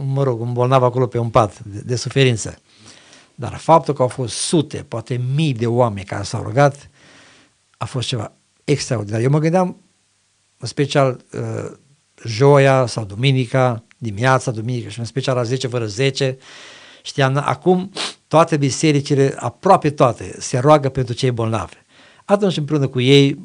mă 0.05 0.23
rog, 0.23 0.40
un 0.40 0.52
bolnav 0.52 0.83
acolo 0.83 1.07
pe 1.07 1.19
un 1.19 1.29
pat 1.29 1.62
de, 1.62 1.83
de 1.85 1.97
suferință. 1.97 2.59
Dar 3.35 3.57
faptul 3.57 3.95
că 3.95 4.02
au 4.02 4.09
fost 4.09 4.35
sute, 4.35 4.85
poate 4.88 5.21
mii 5.35 5.52
de 5.52 5.67
oameni 5.67 6.07
care 6.07 6.23
s-au 6.23 6.43
rugat, 6.43 6.90
a 7.76 7.85
fost 7.85 8.09
ceva 8.09 8.33
extraordinar. 8.64 9.21
Eu 9.21 9.31
mă 9.31 9.38
gândeam, 9.38 9.76
în 10.57 10.67
special, 10.67 11.21
uh, 11.33 11.73
joia 12.25 12.87
sau 12.87 13.05
duminica, 13.05 13.85
dimineața, 13.99 14.50
duminică 14.50 14.88
și 14.88 14.99
în 14.99 15.05
special 15.05 15.37
la 15.37 15.43
10 15.43 15.67
fără 15.67 15.87
10, 15.87 16.38
știam, 17.02 17.43
acum 17.45 17.90
toate 18.29 18.57
bisericile, 18.57 19.35
aproape 19.38 19.90
toate, 19.90 20.35
se 20.38 20.59
roagă 20.59 20.88
pentru 20.88 21.14
cei 21.14 21.31
bolnavi. 21.31 21.75
Atunci 22.25 22.57
împreună 22.57 22.87
cu 22.87 23.00
ei, 23.00 23.38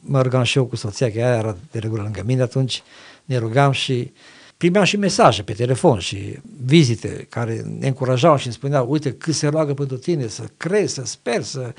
mă 0.00 0.22
rugam 0.22 0.42
și 0.42 0.58
eu 0.58 0.64
cu 0.64 0.76
soția, 0.76 1.10
că 1.10 1.18
ea 1.18 1.36
era 1.36 1.56
de 1.70 1.78
regulă 1.78 2.02
lângă 2.02 2.22
mine 2.24 2.42
atunci, 2.42 2.82
ne 3.26 3.36
rugam 3.36 3.72
și 3.72 4.12
primeam 4.56 4.84
și 4.84 4.96
mesaje 4.96 5.42
pe 5.42 5.52
telefon 5.52 5.98
și 5.98 6.38
vizite 6.64 7.26
care 7.28 7.62
ne 7.78 7.86
încurajau 7.86 8.36
și 8.36 8.46
îmi 8.46 8.54
spuneau, 8.54 8.90
uite 8.90 9.12
cât 9.12 9.34
se 9.34 9.46
roagă 9.46 9.74
pentru 9.74 9.96
tine, 9.96 10.26
să 10.26 10.44
crezi, 10.56 10.94
să 10.94 11.04
speri, 11.04 11.44
să 11.44 11.74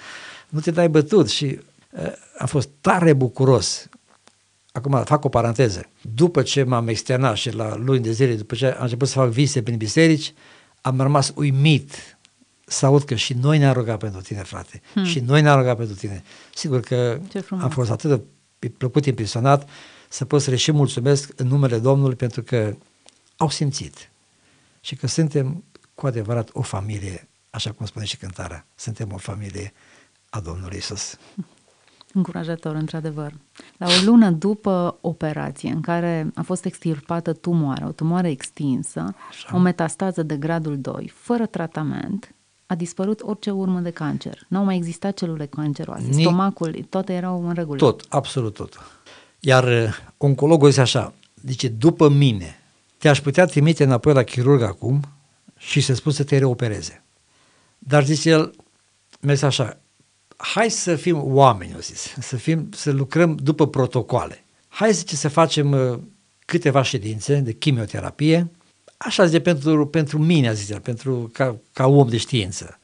nu 0.50 0.60
te 0.60 0.72
dai 0.72 0.89
bătut 0.89 1.30
și 1.30 1.60
uh, 1.89 2.12
am 2.38 2.48
fost 2.48 2.70
tare 2.82 3.13
bucuros. 3.13 3.89
Acum 4.72 5.04
fac 5.04 5.25
o 5.25 5.30
paranteză. 5.30 5.86
După 6.01 6.42
ce 6.42 6.63
m-am 6.63 6.88
externat 6.88 7.36
și 7.36 7.56
la 7.56 7.75
luni 7.75 8.00
de 8.00 8.12
zile, 8.12 8.36
după 8.36 8.56
ce 8.56 8.66
am 8.66 8.84
început 8.84 9.08
să 9.08 9.13
fac 9.13 9.30
vise 9.30 9.62
prin 9.62 9.77
biserici, 9.77 10.34
am 10.82 11.01
rămas 11.01 11.32
uimit 11.36 12.18
să 12.66 12.86
aud 12.86 13.04
că 13.04 13.16
și 13.16 13.34
noi 13.34 13.58
ne-am 13.58 13.74
rugat 13.74 13.98
pentru 13.98 14.22
tine, 14.22 14.44
frate, 14.44 14.82
hmm. 14.94 15.04
și 15.04 15.20
noi 15.20 15.42
ne-am 15.42 15.60
rugat 15.60 15.77
pentru 15.77 15.96
tine. 15.96 16.24
Sigur 16.54 16.80
că 16.80 17.20
am 17.50 17.70
fost 17.70 17.92
atât 17.92 18.10
de 18.10 18.70
plăcut 18.70 19.06
impresionat 19.06 19.70
să 20.07 20.25
pot 20.25 20.41
să 20.41 20.49
le 20.49 20.55
și 20.55 20.71
mulțumesc 20.71 21.31
în 21.35 21.47
numele 21.47 21.79
Domnului 21.79 22.15
pentru 22.15 22.41
că 22.41 22.75
au 23.37 23.49
simțit 23.49 24.11
și 24.81 24.95
că 24.95 25.07
suntem 25.07 25.63
cu 25.95 26.07
adevărat 26.07 26.49
o 26.53 26.61
familie, 26.61 27.27
așa 27.49 27.71
cum 27.71 27.85
spune 27.85 28.05
și 28.05 28.17
cântarea, 28.17 28.65
suntem 28.75 29.11
o 29.13 29.17
familie 29.17 29.73
a 30.29 30.39
Domnului 30.39 30.77
Isus. 30.77 31.17
Încurajator, 32.13 32.75
într-adevăr. 32.75 33.33
La 33.77 33.87
o 33.87 34.03
lună 34.05 34.31
după 34.31 34.97
operație, 35.01 35.69
în 35.69 35.81
care 35.81 36.31
a 36.35 36.41
fost 36.41 36.65
extirpată 36.65 37.33
tumoarea, 37.33 37.87
o 37.87 37.91
tumoare 37.91 38.29
extinsă, 38.29 39.15
Așa. 39.29 39.55
o 39.55 39.59
metastază 39.59 40.23
de 40.23 40.37
gradul 40.37 40.79
2, 40.79 41.11
fără 41.15 41.45
tratament, 41.45 42.35
a 42.65 42.75
dispărut 42.75 43.21
orice 43.21 43.51
urmă 43.51 43.79
de 43.79 43.89
cancer. 43.89 44.45
Nu 44.47 44.57
au 44.57 44.63
mai 44.63 44.75
existat 44.75 45.13
celule 45.13 45.45
canceroase, 45.45 46.07
Ni... 46.07 46.21
stomacul, 46.21 46.85
toate 46.89 47.13
erau 47.13 47.47
în 47.47 47.53
regulă. 47.53 47.77
Tot, 47.77 48.05
absolut 48.09 48.53
tot. 48.53 48.79
Iar 49.39 49.63
uh, 49.63 49.94
oncologul 50.17 50.70
zice 50.70 50.82
așa, 50.82 51.13
zice, 51.46 51.67
după 51.67 52.10
mine, 52.10 52.60
te-aș 52.98 53.22
putea 53.22 53.46
trimite 53.46 53.84
înapoi 53.84 54.13
la 54.13 54.24
chirurg 54.24 54.62
acum 54.62 55.03
și 55.58 55.82
să 55.82 55.94
spun 55.94 56.12
să 56.12 56.24
te 56.24 56.38
reopereze. 56.38 57.03
Dar 57.79 58.06
zice 58.06 58.29
el, 58.29 58.56
merge 59.20 59.46
așa, 59.46 59.79
hai 60.38 60.70
să 60.70 60.96
fim 60.96 61.22
oameni, 61.24 61.75
o 61.75 61.79
zis, 61.79 62.13
să, 62.20 62.36
fim, 62.36 62.70
să 62.72 62.91
lucrăm 62.91 63.36
după 63.36 63.67
protocoale. 63.67 64.44
Hai 64.67 64.94
zice, 64.94 65.15
să 65.15 65.27
facem 65.27 65.72
uh, 65.72 66.00
câteva 66.46 66.82
ședințe 66.82 67.36
de 67.36 67.53
chimioterapie, 67.53 68.51
așa 68.98 69.25
zice, 69.25 69.39
pentru, 69.39 69.88
pentru 69.88 70.17
mine, 70.17 70.53
zice, 70.53 70.79
pentru, 70.79 71.29
ca, 71.34 71.58
ca 71.74 71.88
om 71.88 72.08
de 72.08 72.17
știință. 72.17 72.79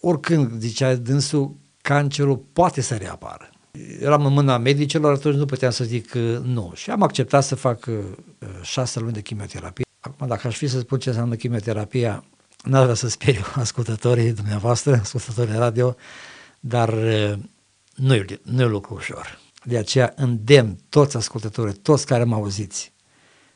Oricând, 0.00 0.60
zicea 0.60 0.94
dânsul, 0.94 1.56
cancerul 1.82 2.36
poate 2.52 2.80
să 2.80 2.94
reapară. 2.94 3.50
Eram 4.00 4.26
în 4.26 4.32
mâna 4.32 4.58
medicilor, 4.58 5.12
atunci 5.12 5.34
nu 5.34 5.46
puteam 5.46 5.70
să 5.70 5.84
zic 5.84 6.12
uh, 6.14 6.38
nu. 6.42 6.72
Și 6.74 6.90
am 6.90 7.02
acceptat 7.02 7.44
să 7.44 7.54
fac 7.54 7.86
uh, 7.86 7.98
șase 8.62 9.00
luni 9.00 9.12
de 9.12 9.20
chimioterapie. 9.20 9.84
Acum, 10.00 10.26
dacă 10.26 10.46
aș 10.46 10.56
fi 10.56 10.66
să 10.66 10.78
spun 10.78 10.98
ce 10.98 11.08
înseamnă 11.08 11.34
chimioterapia, 11.34 12.24
n-aș 12.64 12.82
vrea 12.82 12.94
să 12.94 13.08
speriu 13.08 13.44
ascultătorii 13.64 14.32
dumneavoastră, 14.32 14.98
ascultătorii 15.02 15.58
radio, 15.58 15.96
dar 16.60 16.94
nu 17.94 18.14
e, 18.14 18.24
nu 18.42 18.62
e 18.62 18.66
lucru 18.66 18.94
ușor. 18.94 19.38
De 19.64 19.78
aceea 19.78 20.12
îndemn 20.16 20.78
toți 20.88 21.16
ascultătorii, 21.16 21.74
toți 21.74 22.06
care 22.06 22.24
mă 22.24 22.34
auziți, 22.34 22.92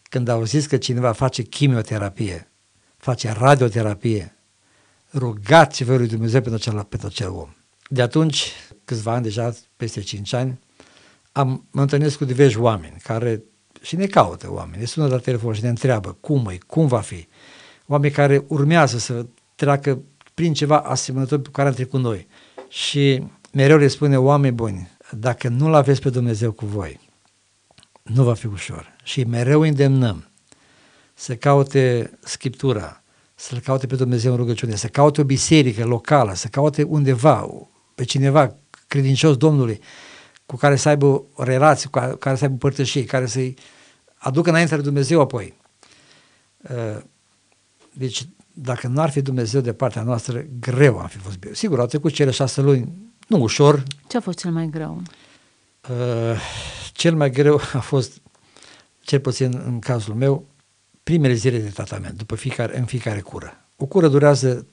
când 0.02 0.28
auziți 0.28 0.68
că 0.68 0.76
cineva 0.76 1.12
face 1.12 1.42
chimioterapie, 1.42 2.52
face 2.96 3.32
radioterapie, 3.32 4.36
rugați-vă 5.12 5.96
lui 5.96 6.08
Dumnezeu 6.08 6.40
pentru 6.40 6.60
acel, 6.60 6.84
pentru 6.84 7.08
acel 7.08 7.30
om. 7.30 7.54
De 7.92 8.02
atunci, 8.02 8.52
câțiva 8.84 9.12
ani 9.12 9.22
deja, 9.22 9.54
peste 9.76 10.00
5 10.00 10.32
ani, 10.32 10.58
am, 11.32 11.66
mă 11.70 11.80
întâlnesc 11.80 12.16
cu 12.16 12.25
diversi 12.25 12.58
oameni 12.58 12.96
care 13.02 13.42
și 13.80 13.96
ne 13.96 14.06
caută 14.06 14.52
oameni, 14.52 14.78
ne 14.78 14.84
sună 14.84 15.06
la 15.06 15.18
telefon 15.18 15.52
și 15.52 15.62
ne 15.62 15.68
întreabă 15.68 16.16
cum 16.20 16.46
e, 16.50 16.58
cum 16.66 16.87
va 16.87 17.00
fi. 17.00 17.26
Oameni 17.87 18.12
care 18.12 18.44
urmează 18.49 18.99
să 18.99 19.26
treacă 19.54 20.02
prin 20.34 20.52
ceva 20.52 20.78
asemănător 20.78 21.42
cu 21.42 21.50
care 21.50 21.68
am 21.68 21.75
trecut 21.75 22.00
noi. 22.00 22.26
Și 22.68 23.22
mereu 23.52 23.76
le 23.76 23.88
spune, 23.88 24.18
oameni 24.18 24.54
buni, 24.54 24.90
dacă 25.11 25.49
nu-L 25.49 25.75
aveți 25.75 26.00
pe 26.00 26.11
Dumnezeu 26.11 26.52
cu 26.52 26.66
voi, 26.66 27.00
nu 28.02 28.25
va 28.25 28.34
fi 28.34 28.46
ușor. 28.46 28.96
Și 29.02 29.25
mereu 29.25 29.61
îndemnăm 29.61 30.28
să 31.14 31.37
caute 31.37 32.11
Scriptura, 32.20 33.02
să-L 33.34 33.58
caute 33.58 33.87
pe 33.87 33.96
Dumnezeu 33.96 34.30
în 34.30 34.37
rugăciune, 34.37 34.75
să 34.75 34.88
caute 34.88 35.20
o 35.20 35.25
biserică 35.25 35.84
locală, 35.84 36.34
să 36.34 36.49
caute 36.49 36.82
undeva, 36.82 37.46
pe 38.02 38.09
cineva 38.09 38.56
credincios 38.87 39.37
Domnului, 39.37 39.80
cu 40.47 40.56
care 40.56 40.76
să 40.76 40.88
aibă 40.88 41.06
o 41.35 41.42
relație, 41.42 41.88
cu 41.90 42.16
care 42.18 42.37
să 42.37 42.44
aibă 42.44 42.56
părtășie, 42.56 43.04
care 43.04 43.26
să-i 43.26 43.56
aducă 44.14 44.50
înainte 44.50 44.76
de 44.76 44.82
Dumnezeu 44.82 45.21
apoi. 45.21 45.54
Uh, 46.59 47.02
deci 47.92 48.26
dacă 48.52 48.87
nu 48.87 49.00
ar 49.00 49.11
fi 49.11 49.21
Dumnezeu 49.21 49.61
de 49.61 49.73
partea 49.73 50.02
noastră, 50.02 50.44
greu 50.61 50.99
am 50.99 51.06
fi 51.06 51.18
fost 51.18 51.38
bine. 51.38 51.54
Sigur, 51.54 51.80
au 51.80 51.87
trecut 51.87 52.12
cele 52.12 52.30
șase 52.30 52.61
luni, 52.61 52.92
nu 53.28 53.40
ușor. 53.40 53.82
Ce 54.09 54.16
a 54.16 54.21
fost 54.21 54.38
cel 54.38 54.50
mai 54.50 54.68
greu? 54.71 55.02
Uh, 55.90 56.40
cel 56.92 57.14
mai 57.14 57.30
greu 57.30 57.61
a 57.73 57.80
fost, 57.80 58.21
cel 59.00 59.21
puțin 59.21 59.62
în 59.66 59.78
cazul 59.78 60.14
meu, 60.14 60.47
primele 61.02 61.35
zile 61.35 61.59
de 61.59 61.68
tratament, 61.68 62.16
după 62.16 62.35
fiecare, 62.35 62.78
în 62.78 62.85
fiecare 62.85 63.21
cură. 63.21 63.66
O 63.76 63.87
cură 63.87 64.09
durează, 64.09 64.66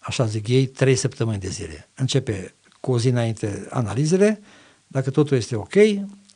așa 0.00 0.26
zic 0.26 0.48
ei, 0.48 0.66
trei 0.66 0.96
săptămâni 0.96 1.38
de 1.38 1.48
zile. 1.48 1.88
Începe 1.94 2.54
cu 2.80 2.92
o 2.92 2.98
zi 2.98 3.08
înainte 3.08 3.66
analizele, 3.70 4.40
dacă 4.86 5.10
totul 5.10 5.36
este 5.36 5.56
ok, 5.56 5.74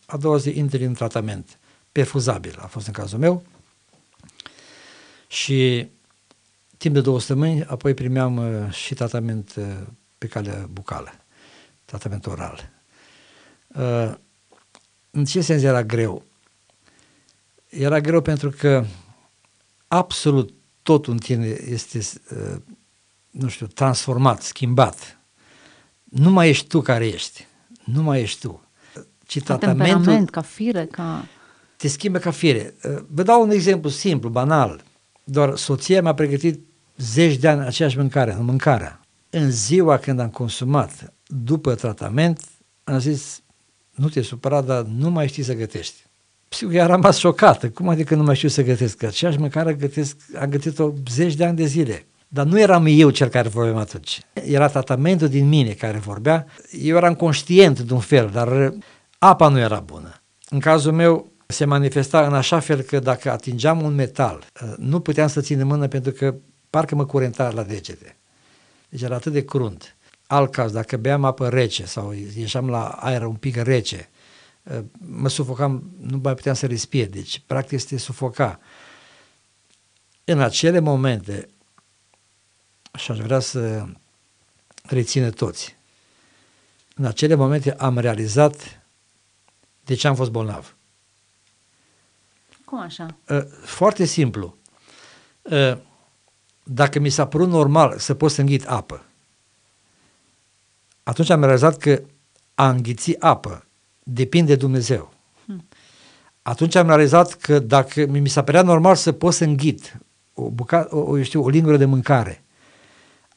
a 0.06 0.16
doua 0.16 0.36
zi 0.36 0.58
intri 0.58 0.84
în 0.84 0.94
tratament 0.94 1.58
perfuzabil, 1.92 2.58
a 2.60 2.66
fost 2.66 2.86
în 2.86 2.92
cazul 2.92 3.18
meu, 3.18 3.44
și 5.26 5.88
timp 6.76 6.94
de 6.94 7.00
două 7.00 7.20
săptămâni, 7.20 7.64
apoi 7.64 7.94
primeam 7.94 8.36
uh, 8.36 8.72
și 8.72 8.94
tratament 8.94 9.54
uh, 9.56 9.64
pe 10.18 10.26
calea 10.26 10.68
bucală, 10.70 11.14
tratament 11.84 12.26
oral. 12.26 12.70
Uh, 13.68 14.14
în 15.10 15.24
ce 15.24 15.40
sens 15.40 15.62
era 15.62 15.82
greu? 15.82 16.22
Era 17.68 18.00
greu 18.00 18.20
pentru 18.20 18.50
că 18.50 18.84
absolut 19.88 20.52
tot 20.82 21.06
în 21.06 21.16
tine 21.16 21.46
este, 21.46 21.98
uh, 21.98 22.56
nu 23.38 23.48
știu, 23.48 23.66
transformat, 23.66 24.42
schimbat. 24.42 25.18
Nu 26.04 26.30
mai 26.30 26.48
ești 26.48 26.66
tu 26.66 26.80
care 26.80 27.06
ești. 27.06 27.46
Nu 27.84 28.02
mai 28.02 28.20
ești 28.20 28.40
tu. 28.40 28.62
Ci 29.26 29.42
ca 29.42 29.56
temperament, 29.56 30.30
ca 30.30 30.40
fire, 30.40 30.84
ca... 30.84 31.26
Te 31.76 31.88
schimbă 31.88 32.18
ca 32.18 32.30
fire. 32.30 32.74
Uh, 32.82 32.96
vă 33.08 33.22
dau 33.22 33.42
un 33.42 33.50
exemplu 33.50 33.90
simplu, 33.90 34.28
banal. 34.28 34.82
Doar 35.24 35.56
soția 35.56 36.02
mi-a 36.02 36.14
pregătit 36.14 36.60
zeci 36.96 37.36
de 37.36 37.48
ani 37.48 37.66
aceeași 37.66 37.96
mâncare, 37.96 38.32
în 38.32 38.44
mâncarea. 38.44 39.00
În 39.30 39.50
ziua 39.50 39.98
când 39.98 40.20
am 40.20 40.28
consumat, 40.28 41.14
după 41.26 41.74
tratament, 41.74 42.40
am 42.84 42.98
zis, 42.98 43.42
nu 43.90 44.08
te 44.08 44.22
supăra, 44.22 44.60
dar 44.60 44.82
nu 44.82 45.10
mai 45.10 45.28
știi 45.28 45.42
să 45.42 45.54
gătești. 45.54 46.02
Sigur 46.48 46.74
că 46.74 46.82
a 46.82 46.86
rămas 46.86 47.18
șocată. 47.18 47.70
Cum 47.70 47.88
adică 47.88 48.14
nu 48.14 48.22
mai 48.22 48.36
știu 48.36 48.48
să 48.48 48.62
gătesc? 48.62 48.96
Că 48.96 49.06
aceeași 49.06 49.38
mâncare 49.38 49.74
gătesc, 49.74 50.16
am 50.40 50.48
gătit-o 50.48 50.92
zeci 51.10 51.34
de 51.34 51.44
ani 51.44 51.56
de 51.56 51.64
zile. 51.64 52.06
Dar 52.34 52.46
nu 52.46 52.60
eram 52.60 52.84
eu 52.88 53.10
cel 53.10 53.28
care 53.28 53.48
vorbeam 53.48 53.76
atunci. 53.76 54.20
Era 54.32 54.68
tratamentul 54.68 55.28
din 55.28 55.48
mine 55.48 55.70
care 55.70 55.98
vorbea. 55.98 56.46
Eu 56.70 56.96
eram 56.96 57.14
conștient 57.14 57.80
de 57.80 57.92
un 57.92 58.00
fel, 58.00 58.30
dar 58.30 58.74
apa 59.18 59.48
nu 59.48 59.58
era 59.58 59.80
bună. 59.80 60.22
În 60.48 60.58
cazul 60.58 60.92
meu 60.92 61.32
se 61.46 61.64
manifesta 61.64 62.26
în 62.26 62.34
așa 62.34 62.58
fel 62.58 62.80
că 62.80 62.98
dacă 62.98 63.30
atingeam 63.30 63.82
un 63.82 63.94
metal, 63.94 64.44
nu 64.76 65.00
puteam 65.00 65.28
să 65.28 65.40
țin 65.40 65.60
în 65.60 65.66
mână 65.66 65.88
pentru 65.88 66.12
că 66.12 66.34
parcă 66.70 66.94
mă 66.94 67.06
curenta 67.06 67.50
la 67.50 67.62
degete. 67.62 68.16
Deci 68.88 69.02
era 69.02 69.14
atât 69.14 69.32
de 69.32 69.44
crunt. 69.44 69.96
Alt 70.26 70.52
caz, 70.52 70.72
dacă 70.72 70.96
beam 70.96 71.24
apă 71.24 71.48
rece 71.48 71.84
sau 71.84 72.14
ieșeam 72.36 72.68
la 72.68 72.86
aer 72.86 73.22
un 73.22 73.34
pic 73.34 73.56
rece, 73.56 74.08
mă 74.98 75.28
sufocam, 75.28 75.90
nu 76.00 76.20
mai 76.22 76.34
puteam 76.34 76.54
să 76.54 76.66
respir, 76.66 77.08
deci 77.08 77.42
practic 77.46 77.72
este 77.72 77.98
sufoca. 77.98 78.60
În 80.24 80.40
acele 80.40 80.78
momente, 80.78 81.48
și 82.96 83.10
aș 83.10 83.18
vrea 83.18 83.40
să 83.40 83.86
rețină 84.82 85.30
toți, 85.30 85.76
în 86.94 87.04
acele 87.04 87.34
momente 87.34 87.74
am 87.74 87.98
realizat 87.98 88.82
de 89.84 89.94
ce 89.94 90.06
am 90.06 90.14
fost 90.14 90.30
bolnav. 90.30 90.76
Cum 92.64 92.78
așa? 92.80 93.16
Ă, 93.28 93.40
foarte 93.64 94.04
simplu. 94.04 94.56
Ă, 95.50 95.78
dacă 96.62 96.98
mi 96.98 97.08
s-a 97.08 97.26
părut 97.26 97.48
normal 97.48 97.98
să 97.98 98.14
pot 98.14 98.30
să 98.30 98.40
înghit 98.40 98.66
apă, 98.66 99.04
atunci 101.02 101.30
am 101.30 101.40
realizat 101.40 101.76
că 101.76 102.02
a 102.54 102.68
înghiți 102.68 103.20
apă 103.20 103.64
depinde 104.02 104.52
de 104.52 104.58
Dumnezeu. 104.58 105.12
Hmm. 105.44 105.64
Atunci 106.42 106.74
am 106.74 106.86
realizat 106.86 107.34
că 107.34 107.58
dacă 107.58 108.06
mi 108.06 108.28
s-a 108.28 108.44
părea 108.44 108.62
normal 108.62 108.96
să 108.96 109.12
pot 109.12 109.34
să 109.34 109.44
înghit 109.44 109.96
o, 110.34 110.50
bucată, 110.50 110.96
o, 110.96 111.16
eu 111.16 111.22
știu, 111.22 111.42
o 111.42 111.48
lingură 111.48 111.76
de 111.76 111.84
mâncare, 111.84 112.43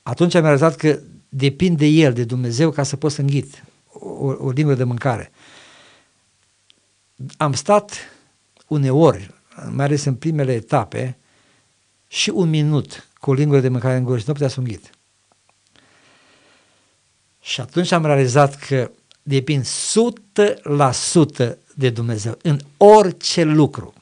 atunci 0.08 0.36
am 0.36 0.42
realizat 0.42 0.76
că 0.76 1.00
depinde 1.30 1.86
de 1.86 1.92
El, 1.92 2.14
de 2.14 2.24
Dumnezeu, 2.24 2.72
ca 2.72 2.84
să 2.84 2.96
pot 2.96 3.12
să 3.12 3.22
înghit 3.22 3.64
o, 3.92 4.26
o 4.26 4.50
lingură 4.50 4.76
de 4.76 4.84
mâncare. 4.84 5.32
Am 7.38 7.54
stat 7.54 7.94
uneori, 8.68 9.34
mai 9.70 9.86
ales 9.86 10.04
în 10.04 10.16
primele 10.16 10.54
etape, 10.54 11.18
și 12.08 12.30
un 12.30 12.50
minut 12.50 13.08
cu 13.20 13.30
o 13.30 13.34
lingură 13.34 13.60
de 13.60 13.70
mâncare 13.70 13.98
în 13.98 14.04
gură 14.04 14.18
și 14.18 14.24
nu 14.28 14.34
putea 14.34 14.48
să 14.48 14.60
înghit. 14.60 14.90
Și 17.42 17.62
atunci 17.62 17.92
am 17.92 18.06
realizat 18.06 18.56
că 18.56 18.92
depind 19.24 19.66
100% 19.66 19.68
de 21.76 21.90
Dumnezeu 21.90 22.38
în 22.42 22.60
orice 22.78 23.44
lucru. 23.44 23.94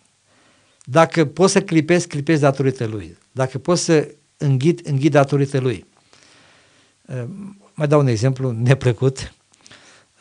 Dacă 0.84 1.26
pot 1.26 1.50
să 1.50 1.62
clipesc, 1.62 2.08
clipesc 2.08 2.42
datorită 2.42 2.86
Lui. 2.86 3.18
Dacă 3.32 3.58
pot 3.58 3.78
să 3.78 4.16
înghid, 4.38 4.80
înghid 4.84 5.12
datorită 5.12 5.60
Lui. 5.60 5.86
Uh, 7.06 7.24
mai 7.74 7.88
dau 7.88 8.00
un 8.00 8.08
exemplu 8.08 8.52
neplăcut. 8.52 9.34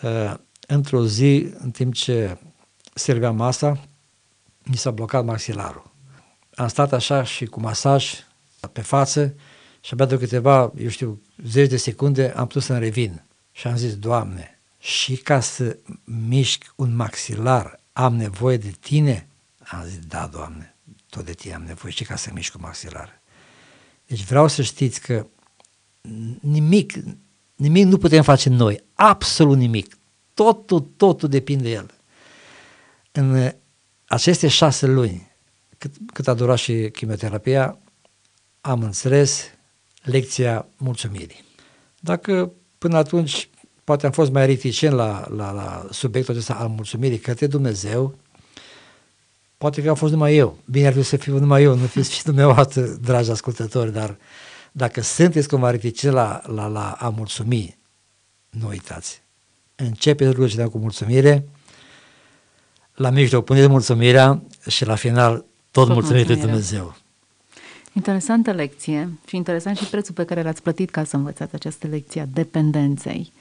Uh, 0.02 0.34
într-o 0.66 1.06
zi, 1.06 1.52
în 1.58 1.70
timp 1.70 1.94
ce 1.94 2.38
serveam 2.94 3.36
masa, 3.36 3.80
mi 4.62 4.76
s-a 4.76 4.90
blocat 4.90 5.24
maxilarul. 5.24 5.90
Am 6.54 6.68
stat 6.68 6.92
așa 6.92 7.24
și 7.24 7.46
cu 7.46 7.60
masaj 7.60 8.12
pe 8.72 8.80
față 8.80 9.34
și 9.80 9.92
abia 9.92 10.06
de 10.06 10.18
câteva, 10.18 10.72
eu 10.78 10.88
știu, 10.88 11.22
zeci 11.46 11.68
de 11.68 11.76
secunde 11.76 12.32
am 12.36 12.46
putut 12.46 12.62
să-mi 12.62 12.78
revin. 12.78 13.22
Și 13.52 13.66
am 13.66 13.76
zis, 13.76 13.96
Doamne, 13.96 14.60
și 14.78 15.16
ca 15.16 15.40
să 15.40 15.76
mișc 16.04 16.72
un 16.76 16.96
maxilar 16.96 17.80
am 17.92 18.16
nevoie 18.16 18.56
de 18.56 18.74
tine? 18.80 19.28
Am 19.64 19.84
zis, 19.84 19.98
da, 19.98 20.26
Doamne, 20.26 20.74
tot 21.10 21.24
de 21.24 21.32
tine 21.32 21.54
am 21.54 21.62
nevoie 21.62 21.92
și 21.92 22.04
ca 22.04 22.16
să 22.16 22.30
mișc 22.32 22.54
un 22.54 22.60
maxilar. 22.64 23.20
Deci 24.06 24.24
vreau 24.24 24.48
să 24.48 24.62
știți 24.62 25.00
că 25.00 25.26
nimic, 26.40 26.92
nimic 27.54 27.84
nu 27.84 27.98
putem 27.98 28.22
face 28.22 28.48
noi, 28.48 28.84
absolut 28.94 29.56
nimic. 29.56 29.96
Totul, 30.34 30.86
totul 30.96 31.28
depinde 31.28 31.62
de 31.62 31.70
El. 31.70 31.90
În 33.12 33.52
aceste 34.06 34.48
șase 34.48 34.86
luni, 34.86 35.30
cât, 35.78 35.92
cât 36.12 36.28
a 36.28 36.34
durat 36.34 36.58
și 36.58 36.90
chimioterapia, 36.92 37.78
am 38.60 38.82
înțeles 38.82 39.44
lecția 40.02 40.66
mulțumirii. 40.76 41.44
Dacă 42.00 42.52
până 42.78 42.96
atunci 42.96 43.48
poate 43.84 44.06
am 44.06 44.12
fost 44.12 44.30
mai 44.30 44.46
reticent 44.46 44.94
la, 44.94 45.26
la, 45.36 45.52
la 45.52 45.86
subiectul 45.90 46.34
acesta 46.34 46.54
al 46.54 46.68
mulțumirii 46.68 47.18
către 47.18 47.46
Dumnezeu, 47.46 48.14
poate 49.58 49.82
că 49.82 49.90
a 49.90 49.94
fost 49.94 50.12
numai 50.12 50.36
eu. 50.36 50.58
Bine 50.64 50.86
ar 50.86 50.92
fi 50.92 51.02
să 51.02 51.16
fiu 51.16 51.38
numai 51.38 51.62
eu, 51.62 51.76
nu 51.76 51.86
fiți 51.86 52.12
și 52.12 52.24
dumneavoastră, 52.24 52.82
dragi 52.82 53.30
ascultători, 53.30 53.92
dar 53.92 54.16
dacă 54.76 55.00
sunteți 55.00 55.48
cumva 55.48 55.70
reticent 55.70 56.14
la, 56.14 56.42
la, 56.46 56.66
la 56.66 56.90
a 56.90 57.08
mulțumi, 57.08 57.78
nu 58.50 58.68
uitați. 58.68 59.22
Începeți 59.74 60.30
rugăciunea 60.30 60.68
cu 60.68 60.78
mulțumire, 60.78 61.48
la 62.94 63.10
mijloc 63.10 63.44
puneți 63.44 63.68
mulțumirea 63.68 64.42
și 64.68 64.84
la 64.84 64.94
final 64.94 65.34
tot, 65.36 65.46
tot 65.70 65.88
mulțumit 65.88 66.26
de 66.26 66.34
Dumnezeu. 66.34 66.96
Interesantă 67.92 68.52
lecție 68.52 69.18
și 69.26 69.36
interesant 69.36 69.76
și 69.76 69.84
prețul 69.84 70.14
pe 70.14 70.24
care 70.24 70.42
l-ați 70.42 70.62
plătit 70.62 70.90
ca 70.90 71.04
să 71.04 71.16
învățați 71.16 71.54
această 71.54 71.86
lecție 71.86 72.20
a 72.20 72.26
dependenței. 72.32 73.32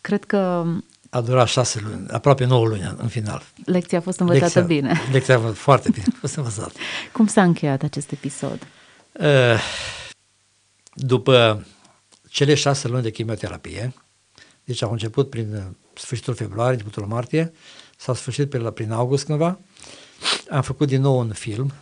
Cred 0.00 0.24
că... 0.24 0.64
A 1.10 1.20
durat 1.20 1.46
șase 1.46 1.80
luni, 1.80 2.08
aproape 2.10 2.44
nouă 2.44 2.66
luni 2.66 2.94
în 2.96 3.08
final. 3.08 3.42
Lecția 3.64 3.98
a 3.98 4.00
fost 4.00 4.20
învățată 4.20 4.58
lecția, 4.58 4.76
bine. 4.76 5.00
Lecția 5.12 5.36
a 5.36 5.40
fost 5.40 5.56
foarte 5.56 5.90
bine 5.90 6.04
a 6.08 6.16
fost 6.20 6.36
învățată. 6.40 6.72
Cum 7.12 7.26
s-a 7.26 7.42
încheiat 7.42 7.82
acest 7.82 8.10
episod? 8.10 8.66
Uh, 9.12 9.60
după 10.96 11.66
cele 12.28 12.54
șase 12.54 12.88
luni 12.88 13.02
de 13.02 13.10
chimioterapie, 13.10 13.94
deci 14.64 14.82
au 14.82 14.92
început 14.92 15.30
prin 15.30 15.76
sfârșitul 15.94 16.34
februarie, 16.34 16.72
începutul 16.72 17.06
martie, 17.06 17.52
s-au 17.96 18.14
sfârșit 18.14 18.50
pe 18.50 18.58
la, 18.58 18.70
prin 18.70 18.92
august 18.92 19.24
cândva, 19.24 19.58
am 20.50 20.62
făcut 20.62 20.88
din 20.88 21.00
nou 21.00 21.18
un 21.18 21.32
film, 21.32 21.72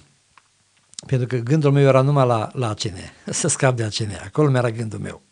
pentru 1.06 1.26
că 1.26 1.36
gândul 1.36 1.72
meu 1.72 1.86
era 1.86 2.00
numai 2.00 2.26
la, 2.26 2.50
la 2.52 2.68
ACN, 2.68 2.96
să 3.40 3.48
scap 3.48 3.76
de 3.76 3.82
ACN, 3.82 4.10
acolo 4.24 4.50
mi 4.50 4.56
era 4.56 4.70
gândul 4.70 4.98
meu. 4.98 5.22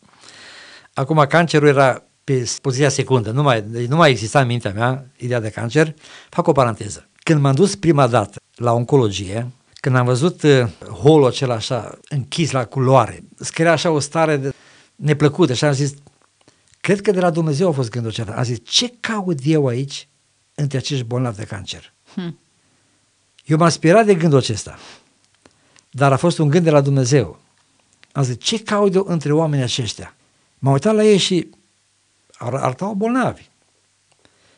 Acum 0.94 1.26
cancerul 1.28 1.68
era 1.68 2.02
pe 2.24 2.50
poziția 2.62 2.88
secundă, 2.88 3.30
nu 3.30 3.42
mai, 3.42 3.62
deci 3.62 3.88
nu 3.88 3.96
mai 3.96 4.10
exista 4.10 4.40
în 4.40 4.46
mintea 4.46 4.72
mea 4.72 5.06
ideea 5.16 5.40
de 5.40 5.50
cancer, 5.50 5.94
fac 6.28 6.46
o 6.46 6.52
paranteză. 6.52 7.08
Când 7.22 7.40
m-am 7.40 7.54
dus 7.54 7.74
prima 7.74 8.06
dată 8.06 8.40
la 8.54 8.72
oncologie, 8.72 9.50
când 9.82 9.96
am 9.96 10.04
văzut 10.04 10.42
uh, 10.42 10.68
holul 11.02 11.26
acela 11.26 11.54
așa 11.54 11.98
închis 12.08 12.50
la 12.50 12.64
culoare, 12.64 13.24
scria 13.36 13.72
așa 13.72 13.90
o 13.90 13.98
stare 13.98 14.36
de 14.36 14.54
neplăcută 14.96 15.52
și 15.52 15.64
am 15.64 15.72
zis, 15.72 15.94
cred 16.80 17.00
că 17.00 17.10
de 17.10 17.20
la 17.20 17.30
Dumnezeu 17.30 17.68
a 17.68 17.72
fost 17.72 17.90
gândul 17.90 18.10
acela. 18.10 18.34
Am 18.34 18.42
zis, 18.42 18.58
ce 18.62 18.92
caut 19.00 19.38
eu 19.44 19.66
aici 19.66 20.08
între 20.54 20.78
acești 20.78 21.04
bolnavi 21.04 21.36
de 21.36 21.44
cancer? 21.44 21.92
Hmm. 22.14 22.38
Eu 23.44 23.56
m-am 23.56 23.68
spirat 23.68 24.06
de 24.06 24.14
gândul 24.14 24.38
acesta, 24.38 24.78
dar 25.90 26.12
a 26.12 26.16
fost 26.16 26.38
un 26.38 26.48
gând 26.48 26.64
de 26.64 26.70
la 26.70 26.80
Dumnezeu. 26.80 27.40
Am 28.12 28.22
zis, 28.22 28.36
ce 28.38 28.62
caut 28.62 28.94
eu 28.94 29.04
între 29.08 29.32
oamenii 29.32 29.64
aceștia? 29.64 30.14
M-am 30.58 30.72
uitat 30.72 30.94
la 30.94 31.04
ei 31.04 31.18
și 31.18 31.48
arătau 32.38 32.94
bolnavi. 32.94 33.48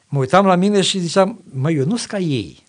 Mă 0.06 0.18
uitam 0.18 0.46
la 0.46 0.54
mine 0.54 0.80
și 0.80 0.98
ziceam, 0.98 1.42
mă, 1.52 1.70
eu 1.70 1.84
nu 1.84 1.96
sunt 1.96 2.10
ca 2.10 2.18
ei. 2.18 2.64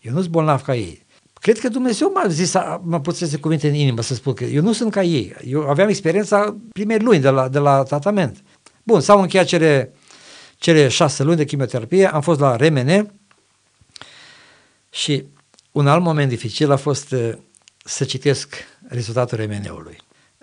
Eu 0.00 0.12
nu 0.12 0.20
sunt 0.20 0.30
bolnav 0.30 0.62
ca 0.62 0.74
ei. 0.76 1.05
Cred 1.46 1.58
că 1.58 1.68
Dumnezeu 1.68 2.10
m-a 2.14 2.28
zis, 2.28 2.52
m-a 2.82 3.00
pus 3.00 3.16
să 3.16 3.38
cuvinte 3.38 3.68
în 3.68 3.74
inimă 3.74 4.02
să 4.02 4.14
spun 4.14 4.32
că 4.32 4.44
eu 4.44 4.62
nu 4.62 4.72
sunt 4.72 4.92
ca 4.92 5.02
ei. 5.02 5.34
Eu 5.44 5.68
aveam 5.68 5.88
experiența 5.88 6.56
primei 6.72 6.98
luni 6.98 7.18
de 7.18 7.28
la, 7.28 7.48
de 7.48 7.58
la 7.58 7.82
tratament. 7.82 8.42
Bun, 8.82 9.00
s-au 9.00 9.20
încheiat 9.20 9.46
cele, 9.46 9.92
cele 10.56 10.88
șase 10.88 11.22
luni 11.22 11.36
de 11.36 11.44
chimioterapie, 11.44 12.06
am 12.06 12.20
fost 12.20 12.40
la 12.40 12.56
RMN 12.56 13.12
și 14.90 15.24
un 15.72 15.86
alt 15.86 16.02
moment 16.02 16.28
dificil 16.28 16.70
a 16.70 16.76
fost 16.76 17.10
uh, 17.12 17.32
să 17.84 18.04
citesc 18.04 18.56
rezultatul 18.88 19.38
RMN-ului. 19.38 19.98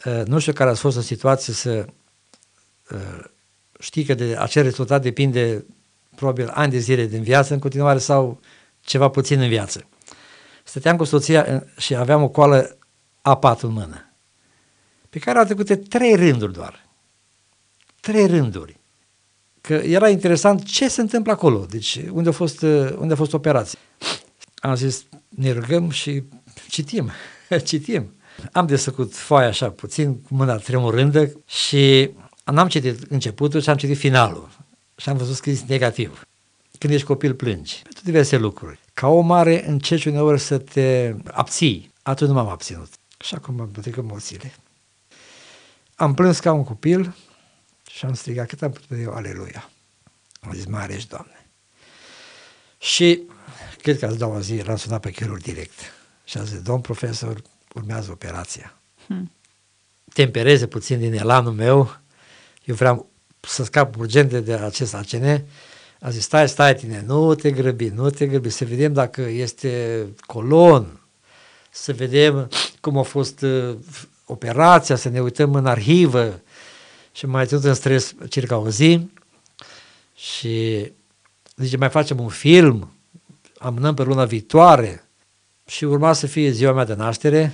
Uh, 0.05 0.21
nu 0.25 0.39
știu 0.39 0.53
care 0.53 0.69
a 0.69 0.73
fost 0.73 0.97
o 0.97 1.01
situație 1.01 1.53
să 1.53 1.85
uh, 2.91 3.23
știi 3.79 4.03
că 4.03 4.13
de 4.13 4.35
acel 4.39 4.63
rezultat 4.63 5.01
depinde 5.01 5.65
probabil 6.15 6.47
ani 6.47 6.71
de 6.71 6.79
zile 6.79 7.05
din 7.05 7.21
viață 7.21 7.53
în 7.53 7.59
continuare 7.59 7.99
sau 7.99 8.39
ceva 8.81 9.09
puțin 9.09 9.39
în 9.39 9.47
viață. 9.47 9.87
Stăteam 10.73 10.97
cu 10.97 11.03
soția 11.03 11.63
și 11.77 11.95
aveam 11.95 12.23
o 12.23 12.27
coală 12.27 12.77
A4 13.29 13.59
în 13.62 13.71
mână, 13.71 14.13
pe 15.09 15.19
care 15.19 15.39
au 15.39 15.45
trecut 15.45 15.89
trei 15.89 16.15
rânduri 16.15 16.53
doar. 16.53 16.86
Trei 17.99 18.27
rânduri. 18.27 18.79
Că 19.62 19.73
era 19.73 20.09
interesant 20.09 20.63
ce 20.63 20.88
se 20.88 21.01
întâmplă 21.01 21.31
acolo, 21.31 21.65
deci 21.69 21.99
unde 22.12 22.29
a 22.29 22.31
fost, 22.31 22.62
unde 22.97 23.13
a 23.13 23.15
fost 23.15 23.33
operație. 23.33 23.79
Am 24.55 24.75
zis, 24.75 25.05
ne 25.29 25.51
rugăm 25.51 25.89
și 25.89 26.23
citim, 26.69 27.12
citim. 27.69 28.13
Am 28.51 28.65
desfăcut 28.65 29.15
foaia 29.15 29.47
așa 29.47 29.69
puțin, 29.69 30.21
cu 30.21 30.33
mâna 30.33 30.55
tremurândă 30.55 31.31
și 31.45 32.12
n-am 32.45 32.67
citit 32.67 33.12
începutul 33.12 33.62
și 33.62 33.69
am 33.69 33.77
citit 33.77 33.97
finalul. 33.97 34.49
Și 34.95 35.09
am 35.09 35.17
văzut 35.17 35.36
scris 35.36 35.63
negativ. 35.63 36.27
Când 36.83 36.95
ești 36.95 37.07
copil 37.07 37.33
plângi. 37.33 37.81
Pentru 37.83 38.03
diverse 38.03 38.37
lucruri. 38.37 38.79
Ca 38.93 39.07
o 39.07 39.19
mare 39.19 39.67
încerci 39.67 40.05
uneori 40.05 40.39
să 40.39 40.57
te 40.57 41.15
abții. 41.31 41.93
Atunci 42.01 42.29
nu 42.29 42.35
m-am 42.35 42.47
abținut. 42.47 42.93
Și 43.19 43.35
acum 43.35 43.55
mă 43.55 43.65
bătec 43.65 43.95
emoțiile. 43.95 44.53
Am 45.95 46.13
plâns 46.13 46.39
ca 46.39 46.51
un 46.51 46.63
copil 46.63 47.15
și 47.91 48.05
am 48.05 48.13
strigat 48.13 48.47
cât 48.47 48.61
am 48.61 48.71
putut 48.71 48.97
eu, 49.01 49.13
aleluia. 49.13 49.69
Am 50.39 50.53
zis, 50.53 50.65
mare 50.65 50.93
ești, 50.93 51.09
Doamne. 51.09 51.45
Și 52.79 53.21
cred 53.81 53.99
că 53.99 54.05
azi 54.05 54.17
doua 54.17 54.39
zi 54.39 54.61
l-am 54.65 54.77
sunat 54.77 55.01
pe 55.01 55.11
chirurg 55.11 55.41
direct. 55.41 55.79
Și 56.23 56.37
a 56.37 56.43
zis, 56.43 56.61
domn 56.61 56.81
profesor, 56.81 57.41
urmează 57.73 58.11
operația. 58.11 58.77
Hmm. 59.07 59.31
Tempereze 60.13 60.67
puțin 60.67 60.99
din 60.99 61.13
elanul 61.13 61.53
meu. 61.53 61.97
Eu 62.63 62.75
vreau 62.75 63.09
să 63.39 63.63
scap 63.63 63.97
urgent 63.97 64.33
de 64.33 64.53
acest 64.53 64.93
ACN. 64.93 65.43
A 66.03 66.09
zis, 66.09 66.23
stai, 66.23 66.49
stai 66.49 66.75
tine, 66.75 67.03
nu 67.05 67.35
te 67.35 67.51
grăbi, 67.51 67.87
nu 67.87 68.09
te 68.09 68.27
grăbi, 68.27 68.49
să 68.49 68.65
vedem 68.65 68.93
dacă 68.93 69.21
este 69.21 70.05
colon, 70.25 70.99
să 71.71 71.93
vedem 71.93 72.49
cum 72.81 72.97
a 72.97 73.01
fost 73.01 73.41
uh, 73.41 73.75
operația, 74.25 74.95
să 74.95 75.09
ne 75.09 75.21
uităm 75.21 75.53
în 75.53 75.65
arhivă 75.65 76.41
și 77.11 77.25
mai 77.25 77.45
ținut 77.45 77.63
în 77.63 77.73
stres 77.73 78.15
circa 78.29 78.57
o 78.57 78.69
zi 78.69 79.09
și 80.15 80.91
zice, 81.55 81.77
mai 81.77 81.89
facem 81.89 82.19
un 82.19 82.29
film, 82.29 82.91
amânăm 83.57 83.93
pe 83.93 84.03
luna 84.03 84.25
viitoare 84.25 85.09
și 85.65 85.83
urma 85.83 86.13
să 86.13 86.27
fie 86.27 86.49
ziua 86.49 86.73
mea 86.73 86.85
de 86.85 86.93
naștere, 86.93 87.53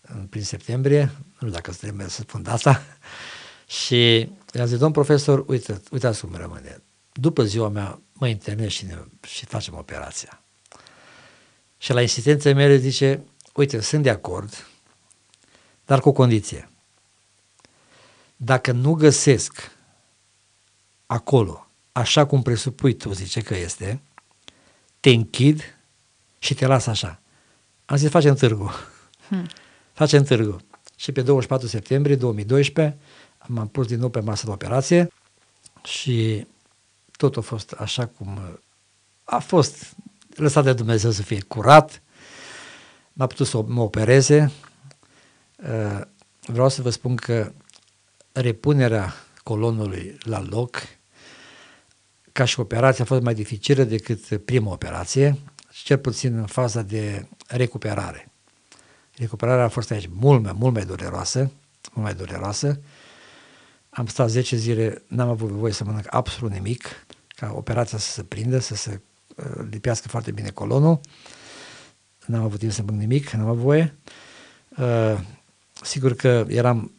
în 0.00 0.26
prin 0.26 0.42
septembrie, 0.42 1.00
nu 1.02 1.34
știu 1.36 1.50
dacă 1.50 1.70
trebuie 1.70 2.08
să 2.08 2.20
spun 2.20 2.42
data, 2.42 2.82
și 3.84 4.28
i-am 4.54 4.66
zis, 4.66 4.78
domn 4.78 4.92
profesor, 4.92 5.44
uite, 5.46 5.80
uitați 5.90 6.20
cum 6.20 6.34
rămâne. 6.36 6.82
După 7.20 7.44
ziua 7.44 7.68
mea 7.68 8.00
mă 8.12 8.28
internez 8.28 8.70
și, 8.70 8.86
ne, 8.86 8.96
și 9.26 9.44
facem 9.44 9.74
operația. 9.74 10.42
Și 11.78 11.92
la 11.92 12.00
insistența 12.00 12.52
mele 12.52 12.76
zice, 12.76 13.20
uite, 13.54 13.80
sunt 13.80 14.02
de 14.02 14.10
acord, 14.10 14.66
dar 15.86 16.00
cu 16.00 16.08
o 16.08 16.12
condiție. 16.12 16.68
Dacă 18.36 18.72
nu 18.72 18.92
găsesc 18.92 19.70
acolo, 21.06 21.66
așa 21.92 22.26
cum 22.26 22.42
presupui 22.42 22.94
tu, 22.94 23.12
zice 23.12 23.40
că 23.40 23.56
este, 23.56 24.00
te 25.00 25.10
închid 25.10 25.78
și 26.38 26.54
te 26.54 26.66
las 26.66 26.86
așa. 26.86 27.20
Am 27.84 27.96
zis, 27.96 28.10
facem 28.10 28.34
târgu. 28.34 28.70
Hmm. 29.28 29.46
Facem 29.92 30.22
târgu. 30.22 30.56
Și 30.96 31.12
pe 31.12 31.22
24 31.22 31.66
septembrie 31.66 32.16
2012 32.16 32.98
m-am 33.46 33.68
pus 33.68 33.86
din 33.86 33.98
nou 33.98 34.08
pe 34.08 34.20
masă 34.20 34.44
de 34.44 34.50
operație 34.50 35.12
și 35.84 36.46
tot 37.18 37.36
a 37.36 37.40
fost 37.40 37.72
așa 37.72 38.06
cum 38.06 38.60
a 39.24 39.38
fost 39.38 39.94
lăsat 40.34 40.64
de 40.64 40.72
Dumnezeu 40.72 41.10
să 41.10 41.22
fie 41.22 41.40
curat, 41.40 42.02
m-a 43.12 43.26
putut 43.26 43.46
să 43.46 43.62
mă 43.66 43.82
opereze. 43.82 44.52
Uh, 45.56 46.00
vreau 46.40 46.68
să 46.68 46.82
vă 46.82 46.90
spun 46.90 47.16
că 47.16 47.52
repunerea 48.32 49.14
colonului 49.42 50.16
la 50.20 50.42
loc, 50.42 50.82
ca 52.32 52.44
și 52.44 52.60
operația, 52.60 53.04
a 53.04 53.06
fost 53.06 53.22
mai 53.22 53.34
dificilă 53.34 53.84
decât 53.84 54.44
prima 54.44 54.72
operație, 54.72 55.38
cel 55.84 55.98
puțin 55.98 56.36
în 56.36 56.46
faza 56.46 56.82
de 56.82 57.26
recuperare. 57.46 58.30
Recuperarea 59.16 59.64
a 59.64 59.68
fost 59.68 59.90
aici 59.90 60.08
mult 60.12 60.42
mai, 60.42 60.52
mult 60.58 60.74
mai 60.74 60.84
dureroasă, 60.84 61.38
mult 61.92 62.06
mai 62.06 62.14
dureroasă. 62.14 62.80
Am 63.90 64.06
stat 64.06 64.28
10 64.28 64.56
zile, 64.56 65.02
n-am 65.06 65.28
avut 65.28 65.48
voie 65.48 65.72
să 65.72 65.84
mănânc 65.84 66.06
absolut 66.08 66.52
nimic, 66.52 67.06
ca 67.40 67.52
operația 67.54 67.98
să 67.98 68.10
se 68.10 68.22
prindă, 68.22 68.58
să 68.58 68.74
se 68.74 69.00
uh, 69.36 69.66
lipească 69.70 70.08
foarte 70.08 70.30
bine 70.30 70.50
colonul. 70.50 71.00
N-am 72.26 72.42
avut 72.42 72.58
timp 72.58 72.72
să 72.72 72.82
mănânc 72.82 73.00
nimic, 73.00 73.30
n-am 73.30 73.48
avut 73.48 73.62
voie. 73.62 73.94
Uh, 74.78 75.20
sigur 75.82 76.14
că 76.14 76.46
eram 76.48 76.92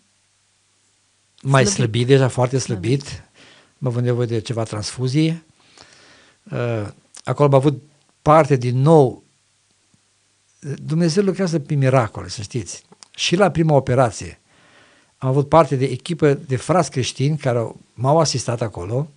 mai 1.41 1.65
slăbit, 1.65 1.75
slăbit 1.75 2.07
deja 2.07 2.27
foarte 2.27 2.57
slăbit. 2.57 3.01
slăbit. 3.01 3.23
Am 3.81 3.87
avut 3.87 4.03
nevoie 4.03 4.27
de 4.27 4.39
ceva 4.39 4.63
transfuzie. 4.63 5.43
Uh, 6.51 6.87
acolo 7.23 7.47
am 7.47 7.53
avut 7.53 7.81
parte 8.21 8.55
din 8.55 8.81
nou. 8.81 9.23
Dumnezeu 10.81 11.23
lucrează 11.23 11.59
pe 11.59 11.73
miracole, 11.73 12.27
să 12.27 12.41
știți. 12.41 12.83
Și 13.15 13.35
la 13.35 13.51
prima 13.51 13.75
operație 13.75 14.39
am 15.17 15.29
avut 15.29 15.49
parte 15.49 15.75
de 15.75 15.85
echipă 15.85 16.33
de 16.33 16.55
frați 16.55 16.91
creștini 16.91 17.37
care 17.37 17.71
m-au 17.93 18.19
asistat 18.19 18.61
acolo. 18.61 19.09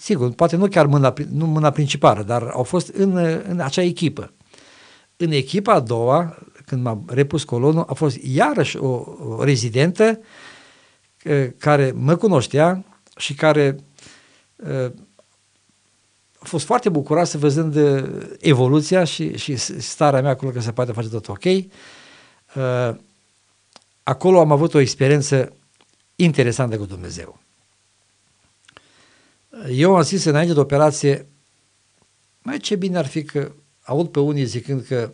Sigur, 0.00 0.32
poate 0.32 0.56
nu 0.56 0.66
chiar 0.66 0.86
mâna, 0.86 1.14
nu 1.30 1.46
mâna 1.46 1.70
principală, 1.70 2.22
dar 2.22 2.42
au 2.42 2.62
fost 2.62 2.88
în, 2.88 3.16
în 3.48 3.60
acea 3.60 3.82
echipă. 3.82 4.32
În 5.16 5.30
echipa 5.30 5.72
a 5.72 5.80
doua, 5.80 6.38
când 6.66 6.82
m-am 6.82 7.04
repus 7.06 7.44
colonul, 7.44 7.84
a 7.88 7.92
fost 7.92 8.16
iarăși 8.22 8.76
o, 8.76 9.04
o 9.36 9.44
rezidentă 9.44 10.20
uh, 11.24 11.46
care 11.58 11.92
mă 11.96 12.16
cunoștea 12.16 12.84
și 13.16 13.34
care 13.34 13.76
uh, 14.56 14.90
a 16.38 16.44
fost 16.46 16.64
foarte 16.64 16.88
bucuroasă 16.88 17.38
văzând 17.38 17.74
uh, 17.74 18.26
evoluția 18.38 19.04
și, 19.04 19.36
și 19.36 19.56
starea 19.56 20.22
mea 20.22 20.30
acolo 20.30 20.50
că 20.50 20.60
se 20.60 20.72
poate 20.72 20.92
face 20.92 21.08
tot 21.08 21.28
ok. 21.28 21.44
Acolo 24.02 24.40
am 24.40 24.52
avut 24.52 24.74
o 24.74 24.78
experiență 24.78 25.52
interesantă 26.16 26.78
cu 26.78 26.84
Dumnezeu. 26.84 27.43
Eu 29.70 29.96
am 29.96 30.02
zis 30.02 30.24
înainte 30.24 30.52
de 30.52 30.60
operație, 30.60 31.26
mai 32.42 32.58
ce 32.58 32.76
bine 32.76 32.98
ar 32.98 33.06
fi 33.06 33.22
că 33.22 33.52
aud 33.82 34.08
pe 34.08 34.20
unii 34.20 34.44
zicând 34.44 34.82
că 34.82 35.12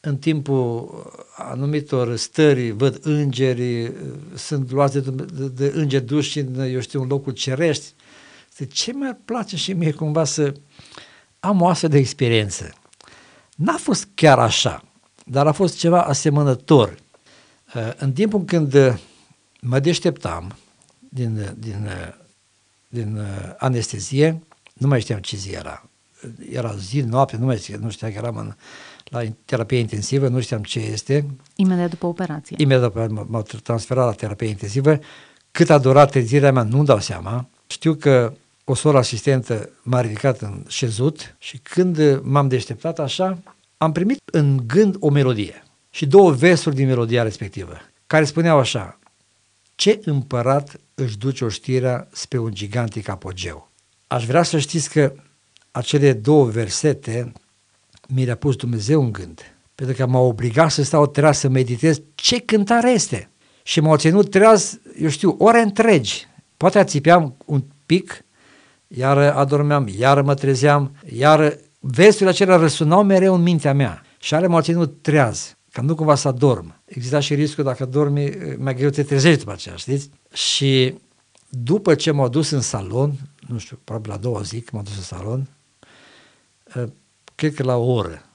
în 0.00 0.16
timpul 0.16 0.90
anumitor 1.36 2.16
stări 2.16 2.70
văd 2.70 2.98
îngeri, 3.02 3.92
sunt 4.34 4.70
luați 4.70 4.92
de, 4.98 5.24
de, 5.32 5.48
de 5.48 5.72
îngeri 5.74 6.04
duși 6.04 6.38
în, 6.38 6.60
eu 6.60 6.80
știu, 6.80 7.00
un 7.00 7.06
locul 7.06 7.32
cerești. 7.32 7.84
De 8.56 8.66
ce 8.66 8.92
mi-ar 8.92 9.18
place 9.24 9.56
și 9.56 9.72
mie 9.72 9.92
cumva 9.92 10.24
să 10.24 10.52
am 11.40 11.60
o 11.60 11.68
astfel 11.68 11.88
de 11.88 11.98
experiență? 11.98 12.72
N-a 13.56 13.76
fost 13.76 14.08
chiar 14.14 14.38
așa, 14.38 14.84
dar 15.24 15.46
a 15.46 15.52
fost 15.52 15.78
ceva 15.78 16.02
asemănător. 16.02 16.98
În 17.96 18.12
timpul 18.12 18.44
când 18.44 18.98
mă 19.60 19.80
deșteptam 19.80 20.56
din, 21.08 21.54
din, 21.58 21.88
din 22.92 23.20
anestezie, 23.58 24.42
nu 24.72 24.88
mai 24.88 25.00
știam 25.00 25.18
ce 25.18 25.36
zi 25.36 25.50
era. 25.50 25.88
Era 26.50 26.74
zi, 26.76 27.00
noapte, 27.00 27.36
nu 27.36 27.44
mai 27.44 27.58
știam, 27.58 27.80
nu 27.80 27.90
știam 27.90 28.10
că 28.10 28.18
eram 28.18 28.36
în, 28.36 28.54
la 29.04 29.22
terapie 29.44 29.78
intensivă, 29.78 30.28
nu 30.28 30.40
știam 30.40 30.62
ce 30.62 30.78
este. 30.80 31.26
Imediat 31.56 31.90
după 31.90 32.06
operație. 32.06 32.56
Imediat 32.58 32.92
după 32.92 33.26
m-au 33.28 33.42
transferat 33.62 34.06
la 34.06 34.12
terapie 34.12 34.48
intensivă. 34.48 34.98
Cât 35.50 35.70
a 35.70 35.78
durat 35.78 36.10
trezirea 36.10 36.52
mea, 36.52 36.62
nu 36.62 36.84
dau 36.84 37.00
seama. 37.00 37.48
Știu 37.66 37.94
că 37.94 38.32
o 38.64 38.74
soră 38.74 38.98
asistentă 38.98 39.68
m-a 39.82 40.00
ridicat 40.00 40.40
în 40.40 40.64
șezut 40.68 41.34
și 41.38 41.58
când 41.58 42.20
m-am 42.22 42.48
deșteptat 42.48 42.98
așa, 42.98 43.38
am 43.76 43.92
primit 43.92 44.18
în 44.32 44.60
gând 44.66 44.96
o 44.98 45.10
melodie 45.10 45.62
și 45.90 46.06
două 46.06 46.30
versuri 46.30 46.74
din 46.74 46.86
melodia 46.86 47.22
respectivă, 47.22 47.72
care 48.06 48.24
spuneau 48.24 48.58
așa, 48.58 48.98
ce 49.82 50.00
împărat 50.04 50.80
își 50.94 51.18
duce 51.18 51.44
oștirea 51.44 52.08
spre 52.12 52.38
un 52.38 52.54
gigantic 52.54 53.08
apogeu. 53.08 53.70
Aș 54.06 54.26
vrea 54.26 54.42
să 54.42 54.58
știți 54.58 54.90
că 54.90 55.12
acele 55.70 56.12
două 56.12 56.44
versete 56.44 57.32
mi 58.08 58.24
le-a 58.24 58.36
pus 58.36 58.56
Dumnezeu 58.56 59.02
în 59.02 59.12
gând, 59.12 59.54
pentru 59.74 59.96
că 59.96 60.06
m-a 60.06 60.18
obligat 60.18 60.70
să 60.70 60.82
stau 60.82 61.06
treaz 61.06 61.38
să 61.38 61.48
meditez 61.48 62.00
ce 62.14 62.38
cântare 62.38 62.90
este. 62.90 63.30
Și 63.62 63.80
m-au 63.80 63.96
ținut 63.96 64.30
treaz, 64.30 64.80
eu 64.98 65.08
știu, 65.08 65.36
ore 65.38 65.60
întregi. 65.60 66.26
Poate 66.56 66.78
ațipeam 66.78 67.36
un 67.44 67.62
pic, 67.86 68.24
iar 68.86 69.16
adormeam, 69.18 69.88
iar 69.98 70.22
mă 70.22 70.34
trezeam, 70.34 70.96
iar 71.14 71.58
versurile 71.80 72.30
acelea 72.30 72.56
răsunau 72.56 73.04
mereu 73.04 73.34
în 73.34 73.42
mintea 73.42 73.74
mea. 73.74 74.02
Și 74.18 74.34
ale 74.34 74.46
m-au 74.46 74.60
ținut 74.60 75.02
treaz, 75.02 75.56
ca 75.72 75.82
nu 75.82 75.94
cumva 75.94 76.14
să 76.14 76.28
adorm. 76.28 76.74
Exista 76.84 77.20
și 77.20 77.34
riscul 77.34 77.64
dacă 77.64 77.84
dormi, 77.84 78.30
mai 78.56 78.74
greu 78.74 78.90
te 78.90 79.02
trezești 79.02 79.38
după 79.38 79.52
aceea, 79.52 79.76
știți? 79.76 80.10
Și 80.32 80.94
după 81.48 81.94
ce 81.94 82.10
m-au 82.10 82.28
dus 82.28 82.50
în 82.50 82.60
salon, 82.60 83.12
nu 83.48 83.58
știu, 83.58 83.78
probabil 83.84 84.10
la 84.10 84.16
două 84.16 84.42
zi, 84.42 84.64
m-au 84.72 84.82
dus 84.82 84.96
în 84.96 85.02
salon, 85.02 85.48
cred 87.34 87.54
că 87.54 87.62
la 87.62 87.76
o 87.76 87.92
oră, 87.92 88.26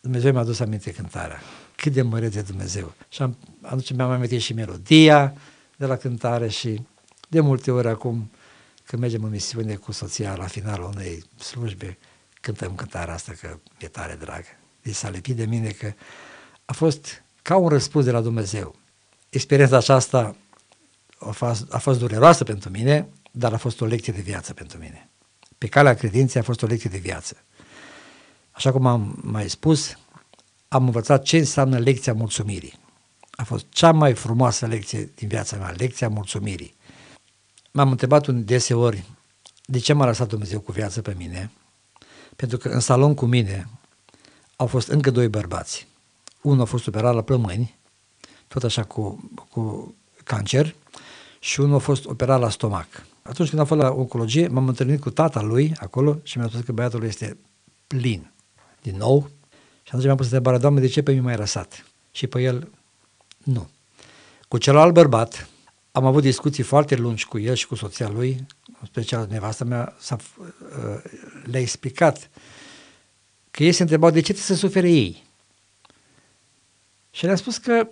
Dumnezeu 0.00 0.32
mi-a 0.32 0.40
adus 0.40 0.60
aminte 0.60 0.92
cântarea. 0.92 1.40
Cât 1.76 1.92
de 1.92 2.02
măreț 2.02 2.32
de 2.34 2.40
Dumnezeu. 2.40 2.92
Și 3.08 3.22
am, 3.22 3.36
atunci 3.62 3.92
mi-am 3.92 4.10
amintit 4.10 4.40
și 4.40 4.52
melodia 4.52 5.34
de 5.76 5.86
la 5.86 5.96
cântare 5.96 6.48
și 6.48 6.80
de 7.28 7.40
multe 7.40 7.70
ori 7.70 7.88
acum, 7.88 8.30
când 8.84 9.02
mergem 9.02 9.24
în 9.24 9.30
misiune 9.30 9.74
cu 9.74 9.92
soția 9.92 10.34
la 10.34 10.46
finalul 10.46 10.90
unei 10.94 11.24
slujbe, 11.38 11.98
cântăm 12.40 12.74
cântarea 12.74 13.14
asta 13.14 13.32
că 13.40 13.58
e 13.78 13.88
tare 13.88 14.16
dragă. 14.20 14.48
Deci 14.82 14.94
s-a 14.94 15.08
lepit 15.08 15.36
de 15.36 15.44
mine 15.44 15.68
că 15.68 15.92
a 16.64 16.72
fost 16.72 17.22
ca 17.42 17.56
un 17.56 17.68
răspuns 17.68 18.04
de 18.04 18.10
la 18.10 18.20
Dumnezeu. 18.20 18.74
Experiența 19.28 19.76
aceasta 19.76 20.36
a 21.18 21.30
fost, 21.30 21.72
a 21.72 21.78
fost 21.78 21.98
dureroasă 21.98 22.44
pentru 22.44 22.70
mine, 22.70 23.08
dar 23.30 23.52
a 23.52 23.56
fost 23.56 23.80
o 23.80 23.84
lecție 23.84 24.12
de 24.12 24.20
viață 24.20 24.52
pentru 24.52 24.78
mine. 24.78 25.08
Pe 25.58 25.66
calea 25.66 25.94
credinței 25.94 26.40
a 26.40 26.44
fost 26.44 26.62
o 26.62 26.66
lecție 26.66 26.90
de 26.90 26.98
viață. 26.98 27.36
Așa 28.50 28.72
cum 28.72 28.86
am 28.86 29.18
mai 29.22 29.48
spus, 29.48 29.98
am 30.68 30.84
învățat 30.84 31.22
ce 31.22 31.36
înseamnă 31.36 31.78
lecția 31.78 32.14
mulțumirii. 32.14 32.78
A 33.30 33.44
fost 33.44 33.66
cea 33.68 33.92
mai 33.92 34.14
frumoasă 34.14 34.66
lecție 34.66 35.10
din 35.14 35.28
viața 35.28 35.56
mea, 35.56 35.70
lecția 35.70 36.08
mulțumirii. 36.08 36.74
M-am 37.70 37.90
întrebat 37.90 38.26
un 38.26 38.44
deseori 38.44 39.04
de 39.64 39.78
ce 39.78 39.92
m-a 39.92 40.06
lăsat 40.06 40.28
Dumnezeu 40.28 40.60
cu 40.60 40.72
viață 40.72 41.02
pe 41.02 41.14
mine, 41.16 41.50
pentru 42.36 42.58
că 42.58 42.68
în 42.68 42.80
salon 42.80 43.14
cu 43.14 43.26
mine 43.26 43.68
au 44.56 44.66
fost 44.66 44.88
încă 44.88 45.10
doi 45.10 45.28
bărbați. 45.28 45.86
Unul 46.44 46.60
a 46.60 46.64
fost 46.64 46.86
operat 46.86 47.14
la 47.14 47.22
plămâni, 47.22 47.78
tot 48.48 48.62
așa 48.62 48.82
cu, 48.82 49.30
cu 49.50 49.94
cancer, 50.24 50.74
și 51.38 51.60
unul 51.60 51.74
a 51.74 51.78
fost 51.78 52.04
operat 52.04 52.40
la 52.40 52.50
stomac. 52.50 53.06
Atunci 53.22 53.48
când 53.48 53.60
am 53.60 53.66
fost 53.66 53.80
la 53.80 53.90
oncologie, 53.90 54.48
m-am 54.48 54.68
întâlnit 54.68 55.00
cu 55.00 55.10
tata 55.10 55.42
lui 55.42 55.72
acolo 55.76 56.18
și 56.22 56.38
mi-a 56.38 56.48
spus 56.48 56.60
că 56.60 56.72
băiatul 56.72 57.04
este 57.04 57.36
plin. 57.86 58.32
Din 58.82 58.96
nou, 58.96 59.30
și 59.82 59.88
atunci 59.88 60.04
mi-am 60.04 60.16
pus 60.16 60.24
întrebarea, 60.24 60.58
Doamne, 60.58 60.80
de 60.80 60.86
ce 60.86 61.02
pe 61.02 61.10
mine 61.10 61.22
m-ai 61.22 61.36
lăsat? 61.36 61.86
Și 62.10 62.26
pe 62.26 62.42
el, 62.42 62.68
nu. 63.44 63.68
Cu 64.48 64.58
celălalt 64.58 64.92
bărbat, 64.92 65.48
am 65.92 66.04
avut 66.04 66.22
discuții 66.22 66.62
foarte 66.62 66.94
lungi 66.94 67.26
cu 67.26 67.38
el 67.38 67.54
și 67.54 67.66
cu 67.66 67.74
soția 67.74 68.08
lui, 68.08 68.46
în 68.80 68.86
special 68.86 69.26
nevasta 69.30 69.64
mea, 69.64 69.96
s-a, 69.98 70.16
uh, 70.38 71.02
le-a 71.44 71.60
explicat 71.60 72.30
că 73.50 73.64
ei 73.64 73.72
se 73.72 73.82
întrebau 73.82 74.10
de 74.10 74.20
ce 74.20 74.32
trebuie 74.32 74.44
să 74.44 74.54
sufere 74.54 74.90
ei. 74.90 75.23
Și 77.14 77.24
le-am 77.24 77.36
spus 77.36 77.56
că 77.56 77.88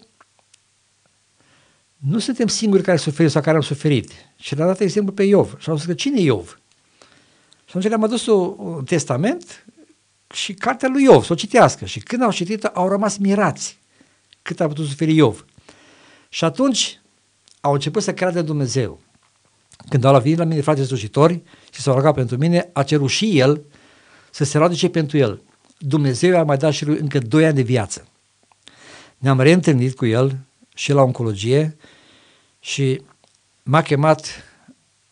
nu 1.96 2.18
suntem 2.18 2.46
singuri 2.46 2.82
care 2.82 2.96
suferim 2.96 3.30
sau 3.30 3.42
care 3.42 3.56
am 3.56 3.62
suferit. 3.62 4.10
Și 4.36 4.54
le-am 4.54 4.68
dat 4.68 4.80
exemplu 4.80 5.12
pe 5.12 5.22
Iov. 5.22 5.56
Și 5.58 5.70
am 5.70 5.76
spus 5.76 5.88
că 5.88 5.94
cine 5.94 6.20
e 6.20 6.22
Iov? 6.22 6.58
Și 7.64 7.68
atunci 7.68 7.88
le-am 7.88 8.02
adus 8.02 8.26
un 8.26 8.84
testament 8.84 9.66
și 10.34 10.54
cartea 10.54 10.88
lui 10.88 11.02
Iov, 11.02 11.24
să 11.24 11.32
o 11.32 11.36
citească. 11.36 11.84
Și 11.84 12.00
când 12.00 12.22
au 12.22 12.32
citit 12.32 12.64
au 12.64 12.88
rămas 12.88 13.16
mirați 13.16 13.78
cât 14.42 14.60
a 14.60 14.66
putut 14.66 14.86
suferi 14.86 15.14
Iov. 15.14 15.44
Și 16.28 16.44
atunci 16.44 17.00
au 17.60 17.72
început 17.72 18.02
să 18.02 18.14
creadă 18.14 18.38
în 18.38 18.46
Dumnezeu. 18.46 19.00
Când 19.88 20.04
au 20.04 20.20
venit 20.20 20.38
la 20.38 20.44
mine 20.44 20.60
frate 20.60 20.84
slujitori 20.84 21.42
și 21.72 21.80
s-au 21.80 21.94
rugat 21.94 22.14
pentru 22.14 22.36
mine, 22.36 22.70
a 22.72 22.82
cerut 22.82 23.10
și 23.10 23.38
el 23.38 23.62
să 24.30 24.44
se 24.44 24.58
roage 24.58 24.88
pentru 24.88 25.16
el. 25.16 25.42
Dumnezeu 25.78 26.38
a 26.38 26.44
mai 26.44 26.56
dat 26.56 26.72
și 26.72 26.84
lui 26.84 26.98
încă 26.98 27.18
doi 27.18 27.44
ani 27.44 27.54
de 27.54 27.62
viață. 27.62 28.06
Ne-am 29.22 29.40
reîntâlnit 29.40 29.96
cu 29.96 30.06
el 30.06 30.38
și 30.74 30.92
la 30.92 31.02
oncologie 31.02 31.76
și 32.60 33.02
m-a 33.62 33.82
chemat 33.82 34.44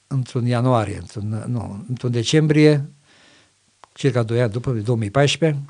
într-un 0.07 0.47
ianuarie, 0.47 0.97
într-un, 0.97 1.45
nu, 1.47 1.85
într-un 1.89 2.11
decembrie, 2.11 2.91
circa 3.93 4.23
2 4.23 4.43
ani 4.43 4.51
după, 4.51 4.71
2014, 4.71 5.61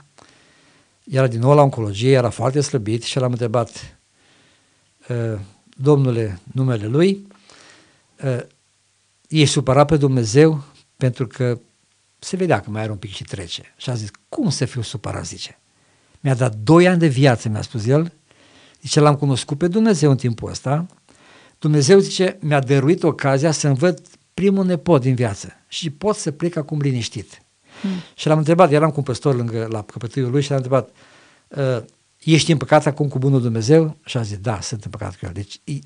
era 1.05 1.27
din 1.27 1.41
nou 1.41 1.55
la 1.55 1.63
oncologie, 1.63 2.13
era 2.13 2.31
foarte 2.31 2.61
slăbit 2.61 3.03
și 3.03 3.19
l-am 3.19 3.31
întrebat, 3.31 3.99
ă, 5.09 5.39
domnule, 5.77 6.39
numele 6.53 6.87
lui, 6.87 7.27
ă, 8.25 8.47
e 9.29 9.45
supărat 9.45 9.87
pe 9.87 9.97
Dumnezeu 9.97 10.65
pentru 10.97 11.27
că 11.27 11.59
se 12.19 12.37
vedea 12.37 12.61
că 12.61 12.71
mai 12.71 12.83
are 12.83 12.91
un 12.91 12.97
pic 12.97 13.11
și 13.11 13.25
trece. 13.25 13.75
Și 13.77 13.91
a 13.91 13.95
zis, 13.95 14.11
cum 14.29 14.51
să 14.51 14.65
fiu 14.65 14.83
supărat, 14.83 15.27
zice. 15.27 15.59
Mi-a 16.21 16.35
dat 16.35 16.55
doi 16.55 16.89
ani 16.89 16.99
de 16.99 17.07
viață, 17.07 17.49
mi-a 17.49 17.63
spus 17.63 17.87
el, 17.87 18.13
zice, 18.83 19.01
l-am 19.01 19.17
cunoscut 19.17 19.59
pe 19.59 19.69
Dumnezeu 19.69 20.11
în 20.11 20.17
timpul 20.17 20.51
ăsta, 20.51 20.87
Dumnezeu, 21.59 21.99
zice, 21.99 22.37
mi-a 22.41 22.61
dăruit 22.61 23.03
ocazia 23.03 23.51
să-mi 23.51 23.77
văd 23.77 24.01
primul 24.35 24.65
nepot 24.65 25.01
din 25.01 25.15
viață 25.15 25.53
și 25.69 25.91
pot 25.91 26.17
să 26.17 26.31
plec 26.31 26.57
acum 26.57 26.81
liniștit. 26.81 27.43
Hmm. 27.81 27.91
Și 28.15 28.27
l-am 28.27 28.39
întrebat, 28.39 28.73
eram 28.73 28.91
cu 28.91 28.97
un 28.97 29.03
păstor 29.03 29.35
lângă 29.35 29.69
la 29.71 29.83
căpătâiul 29.83 30.31
lui 30.31 30.43
și 30.43 30.51
l-am 30.51 30.63
întrebat, 30.63 30.91
uh, 31.49 31.83
ești 32.19 32.53
împăcat 32.53 32.87
acum 32.87 33.09
cu 33.09 33.19
bunul 33.19 33.41
Dumnezeu? 33.41 33.97
Și 34.05 34.17
a 34.17 34.23
zis, 34.23 34.39
da, 34.39 34.61
sunt 34.61 34.85
împăcat 34.85 35.17
cu 35.17 35.27
el. 35.27 35.33
Deci, 35.33 35.61
e, 35.65 35.79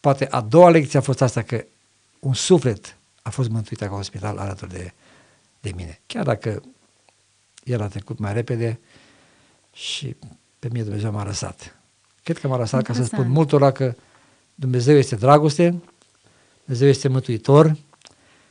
poate 0.00 0.26
a 0.30 0.40
doua 0.40 0.70
lecție 0.70 0.98
a 0.98 1.02
fost 1.02 1.20
asta, 1.20 1.42
că 1.42 1.64
un 2.20 2.34
suflet 2.34 2.96
a 3.22 3.30
fost 3.30 3.48
mântuit 3.48 3.82
acolo 3.82 3.96
în 3.96 4.02
spital 4.02 4.38
alături 4.38 4.70
de, 4.70 4.92
de 5.60 5.72
mine. 5.76 6.00
Chiar 6.06 6.24
dacă 6.24 6.62
el 7.64 7.80
a 7.82 7.86
trecut 7.86 8.18
mai 8.18 8.32
repede 8.32 8.80
și 9.72 10.16
pe 10.58 10.68
mine 10.72 10.84
Dumnezeu 10.84 11.12
m-a 11.12 11.24
lăsat. 11.24 11.79
Cred 12.22 12.38
că 12.38 12.48
m-a 12.48 12.56
lăsat 12.56 12.82
ca 12.82 12.92
să 12.92 13.04
spun 13.04 13.30
multora 13.30 13.72
că 13.72 13.94
Dumnezeu 14.54 14.96
este 14.96 15.16
dragoste, 15.16 15.82
Dumnezeu 16.64 16.88
este 16.88 17.08
mântuitor, 17.08 17.76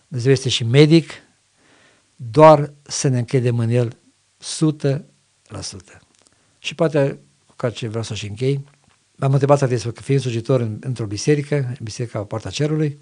Dumnezeu 0.08 0.32
este 0.32 0.50
și 0.50 0.64
medic, 0.64 1.12
doar 2.16 2.74
să 2.82 3.08
ne 3.08 3.18
încredem 3.18 3.60
în 3.60 3.70
El 3.70 3.98
100%. 4.94 5.00
Și 6.60 6.76
poate, 6.76 7.20
cu 7.56 7.70
ce 7.70 7.88
vreau 7.88 8.04
să-și 8.04 8.28
închei, 8.28 8.66
m-am 9.16 9.32
întrebat 9.32 9.62
adesea, 9.62 9.92
că 9.92 10.02
fiind 10.02 10.22
slujitor 10.22 10.62
în, 10.62 10.78
într-o 10.80 11.06
biserică, 11.06 11.56
în 11.56 11.78
biserica 11.82 12.24
Poarta 12.24 12.50
Cerului, 12.50 13.00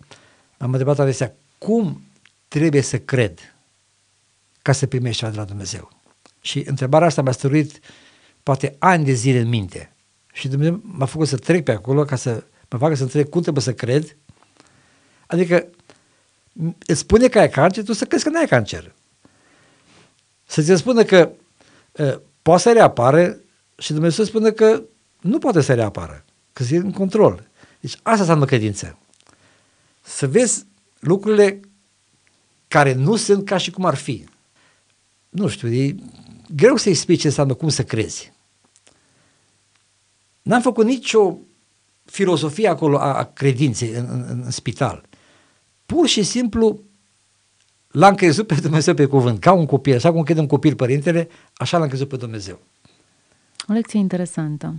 m-am 0.57 0.69
întrebat 0.69 0.99
adesea, 0.99 1.35
cum 1.57 2.01
trebuie 2.47 2.81
să 2.81 2.99
cred 2.99 3.39
ca 4.61 4.71
să 4.71 4.87
primești 4.87 5.19
ceva 5.19 5.31
de 5.31 5.37
la 5.37 5.43
Dumnezeu? 5.43 5.89
Și 6.41 6.63
întrebarea 6.65 7.07
asta 7.07 7.21
mi-a 7.21 7.31
stăruit 7.31 7.79
poate 8.43 8.75
ani 8.79 9.05
de 9.05 9.13
zile 9.13 9.39
în 9.39 9.47
minte. 9.47 9.95
Și 10.37 10.47
Dumnezeu 10.47 10.79
m-a 10.83 11.05
făcut 11.05 11.27
să 11.27 11.37
trec 11.37 11.63
pe 11.63 11.71
acolo 11.71 12.03
ca 12.03 12.15
să 12.15 12.43
mă 12.69 12.77
facă 12.77 12.95
să 12.95 13.03
înțeleg 13.03 13.29
cum 13.29 13.41
trebuie 13.41 13.63
să 13.63 13.73
cred. 13.73 14.17
Adică 15.27 15.67
îți 16.85 16.99
spune 16.99 17.27
că 17.27 17.39
ai 17.39 17.49
cancer, 17.49 17.83
tu 17.83 17.93
să 17.93 18.05
crezi 18.05 18.23
că 18.23 18.29
nu 18.29 18.39
ai 18.39 18.47
cancer. 18.47 18.93
Să-ți 20.45 20.75
spună 20.75 21.03
că 21.03 21.31
uh, 21.91 22.19
poate 22.41 22.61
să 22.61 22.71
reapară 22.71 23.37
și 23.77 23.93
Dumnezeu 23.93 24.23
să 24.25 24.29
spună 24.31 24.51
că 24.51 24.83
nu 25.21 25.37
poate 25.37 25.61
să 25.61 25.73
reapară, 25.73 26.25
că 26.53 26.63
e 26.69 26.77
în 26.77 26.91
control. 26.91 27.47
Deci 27.79 27.99
asta 28.03 28.19
înseamnă 28.19 28.45
credință. 28.45 28.97
Să 30.01 30.27
vezi 30.27 30.65
lucrurile 30.99 31.59
care 32.67 32.93
nu 32.93 33.15
sunt 33.15 33.45
ca 33.45 33.57
și 33.57 33.71
cum 33.71 33.85
ar 33.85 33.95
fi. 33.95 34.25
Nu 35.29 35.47
știu, 35.47 35.73
e 35.73 35.95
greu 36.55 36.75
să 36.75 36.89
explici 36.89 37.19
ce 37.19 37.27
înseamnă 37.27 37.53
cum 37.53 37.69
să 37.69 37.83
crezi. 37.83 38.35
N-am 40.47 40.61
făcut 40.61 40.85
nicio 40.85 41.37
filosofie 42.05 42.67
acolo 42.67 42.97
a, 42.97 43.13
a 43.13 43.23
credinței 43.23 43.89
în, 43.89 44.05
în, 44.09 44.41
în 44.43 44.51
spital. 44.51 45.03
Pur 45.85 46.07
și 46.07 46.23
simplu 46.23 46.79
l-am 47.87 48.15
crezut 48.15 48.47
pe 48.47 48.55
Dumnezeu 48.61 48.93
pe 48.93 49.05
cuvânt, 49.05 49.39
ca 49.39 49.53
un 49.53 49.65
copil, 49.65 49.95
așa 49.95 50.11
cum 50.11 50.23
crede 50.23 50.39
un 50.39 50.47
copil 50.47 50.75
părintele, 50.75 51.27
așa 51.53 51.77
l-am 51.77 51.87
crezut 51.87 52.07
pe 52.07 52.15
Dumnezeu. 52.15 52.59
O 53.69 53.73
lecție 53.73 53.99
interesantă, 53.99 54.75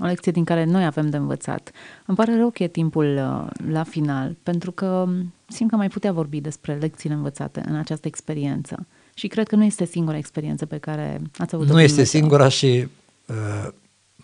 o 0.00 0.04
lecție 0.04 0.32
din 0.32 0.44
care 0.44 0.64
noi 0.64 0.84
avem 0.84 1.10
de 1.10 1.16
învățat. 1.16 1.70
Îmi 2.06 2.16
pare 2.16 2.36
rău 2.36 2.50
că 2.50 2.62
e 2.62 2.68
timpul 2.68 3.16
uh, 3.16 3.66
la 3.70 3.82
final, 3.82 4.36
pentru 4.42 4.72
că 4.72 5.08
simt 5.46 5.70
că 5.70 5.76
mai 5.76 5.88
putea 5.88 6.12
vorbi 6.12 6.40
despre 6.40 6.74
lecțiile 6.74 7.14
învățate 7.14 7.62
în 7.68 7.74
această 7.74 8.06
experiență. 8.06 8.86
Și 9.14 9.26
cred 9.28 9.48
că 9.48 9.56
nu 9.56 9.64
este 9.64 9.84
singura 9.84 10.16
experiență 10.16 10.66
pe 10.66 10.78
care 10.78 11.20
ați 11.38 11.54
avut-o. 11.54 11.72
Nu 11.72 11.80
este 11.80 12.04
singura 12.04 12.48
și 12.48 12.88
uh, 13.26 13.72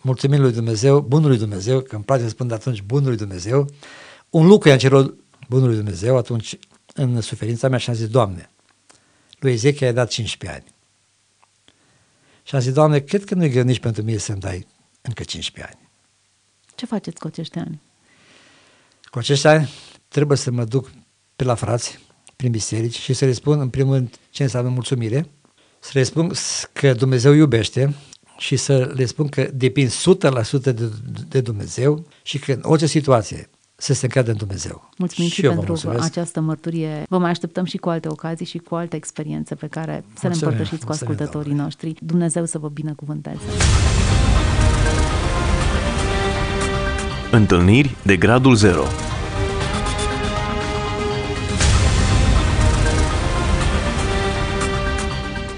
mulțumim 0.01 0.41
lui 0.41 0.53
Dumnezeu, 0.53 1.01
bunului 1.01 1.39
Dumnezeu, 1.39 1.81
că 1.81 1.95
îmi 1.95 2.05
place 2.05 2.23
să 2.23 2.29
spun 2.29 2.47
de 2.47 2.55
atunci 2.55 2.83
bunului 2.83 3.17
Dumnezeu, 3.17 3.71
un 4.31 4.47
lucru 4.47 4.69
i-am 4.69 4.79
cerut 4.79 5.19
bunului 5.49 5.77
Dumnezeu 5.77 6.17
atunci 6.17 6.59
în 6.95 7.21
suferința 7.21 7.69
mea 7.69 7.79
și 7.79 7.91
am 7.91 7.97
zis, 7.97 8.09
Doamne, 8.09 8.51
lui 9.39 9.53
Ezechia 9.53 9.87
ai 9.87 9.93
dat 9.93 10.11
15 10.11 10.61
ani. 10.61 10.75
Și 12.43 12.55
am 12.55 12.61
zis, 12.61 12.73
Doamne, 12.73 13.01
cred 13.01 13.25
că 13.25 13.35
nu 13.35 13.45
e 13.45 13.49
greu 13.49 13.63
nici 13.63 13.81
pentru 13.81 14.03
mine 14.03 14.19
să-mi 14.19 14.41
dai 14.41 14.67
încă 15.03 15.23
15 15.23 15.75
ani. 15.75 15.89
Ce 16.75 16.87
faceți 16.87 17.19
cu 17.19 17.27
acești 17.27 17.59
ani? 17.59 17.81
Cu 19.05 19.19
acești 19.19 19.47
ani 19.47 19.71
trebuie 20.09 20.39
să 20.39 20.51
mă 20.51 20.65
duc 20.65 20.91
pe 21.37 21.45
la 21.45 21.55
frați, 21.55 21.99
prin 22.37 22.51
biserici 22.51 22.99
și 22.99 23.13
să 23.13 23.25
le 23.25 23.33
spun, 23.33 23.61
în 23.61 23.69
primul 23.69 23.95
rând, 23.95 24.15
ce 24.31 24.43
înseamnă 24.43 24.71
mulțumire, 24.71 25.31
să 25.79 25.91
le 25.95 26.03
spun 26.03 26.33
că 26.73 26.93
Dumnezeu 26.93 27.33
iubește 27.33 27.95
și 28.39 28.57
să 28.57 28.93
le 28.95 29.05
spun 29.05 29.29
că 29.29 29.49
depind 29.55 29.91
100% 29.91 30.61
de, 30.63 30.91
de 31.29 31.41
Dumnezeu 31.41 32.05
și 32.23 32.39
că 32.39 32.53
în 32.53 32.61
orice 32.63 32.87
situație 32.87 33.49
să 33.77 33.93
se 33.93 34.05
încredă 34.05 34.31
în 34.31 34.37
Dumnezeu. 34.37 34.91
Mulțumim 34.99 35.31
și, 35.31 35.35
și 35.35 35.47
pentru 35.49 35.79
această 36.01 36.41
mărturie. 36.41 37.03
Vă 37.09 37.19
mai 37.19 37.31
așteptăm 37.31 37.65
și 37.65 37.77
cu 37.77 37.89
alte 37.89 38.09
ocazii 38.09 38.47
și 38.47 38.59
cu 38.59 38.75
alte 38.75 38.97
experiențe 38.97 39.55
pe 39.55 39.67
care 39.67 40.05
să 40.19 40.29
le 40.29 40.35
împărtășiți 40.35 40.85
cu 40.85 40.93
ascultătorii 40.93 41.53
noștri. 41.53 41.95
Dumnezeu 42.01 42.45
să 42.45 42.59
vă 42.59 42.69
binecuvânteze. 42.69 43.41
Întâlniri 47.31 47.97
de 48.03 48.17
gradul 48.17 48.55
0 48.55 48.83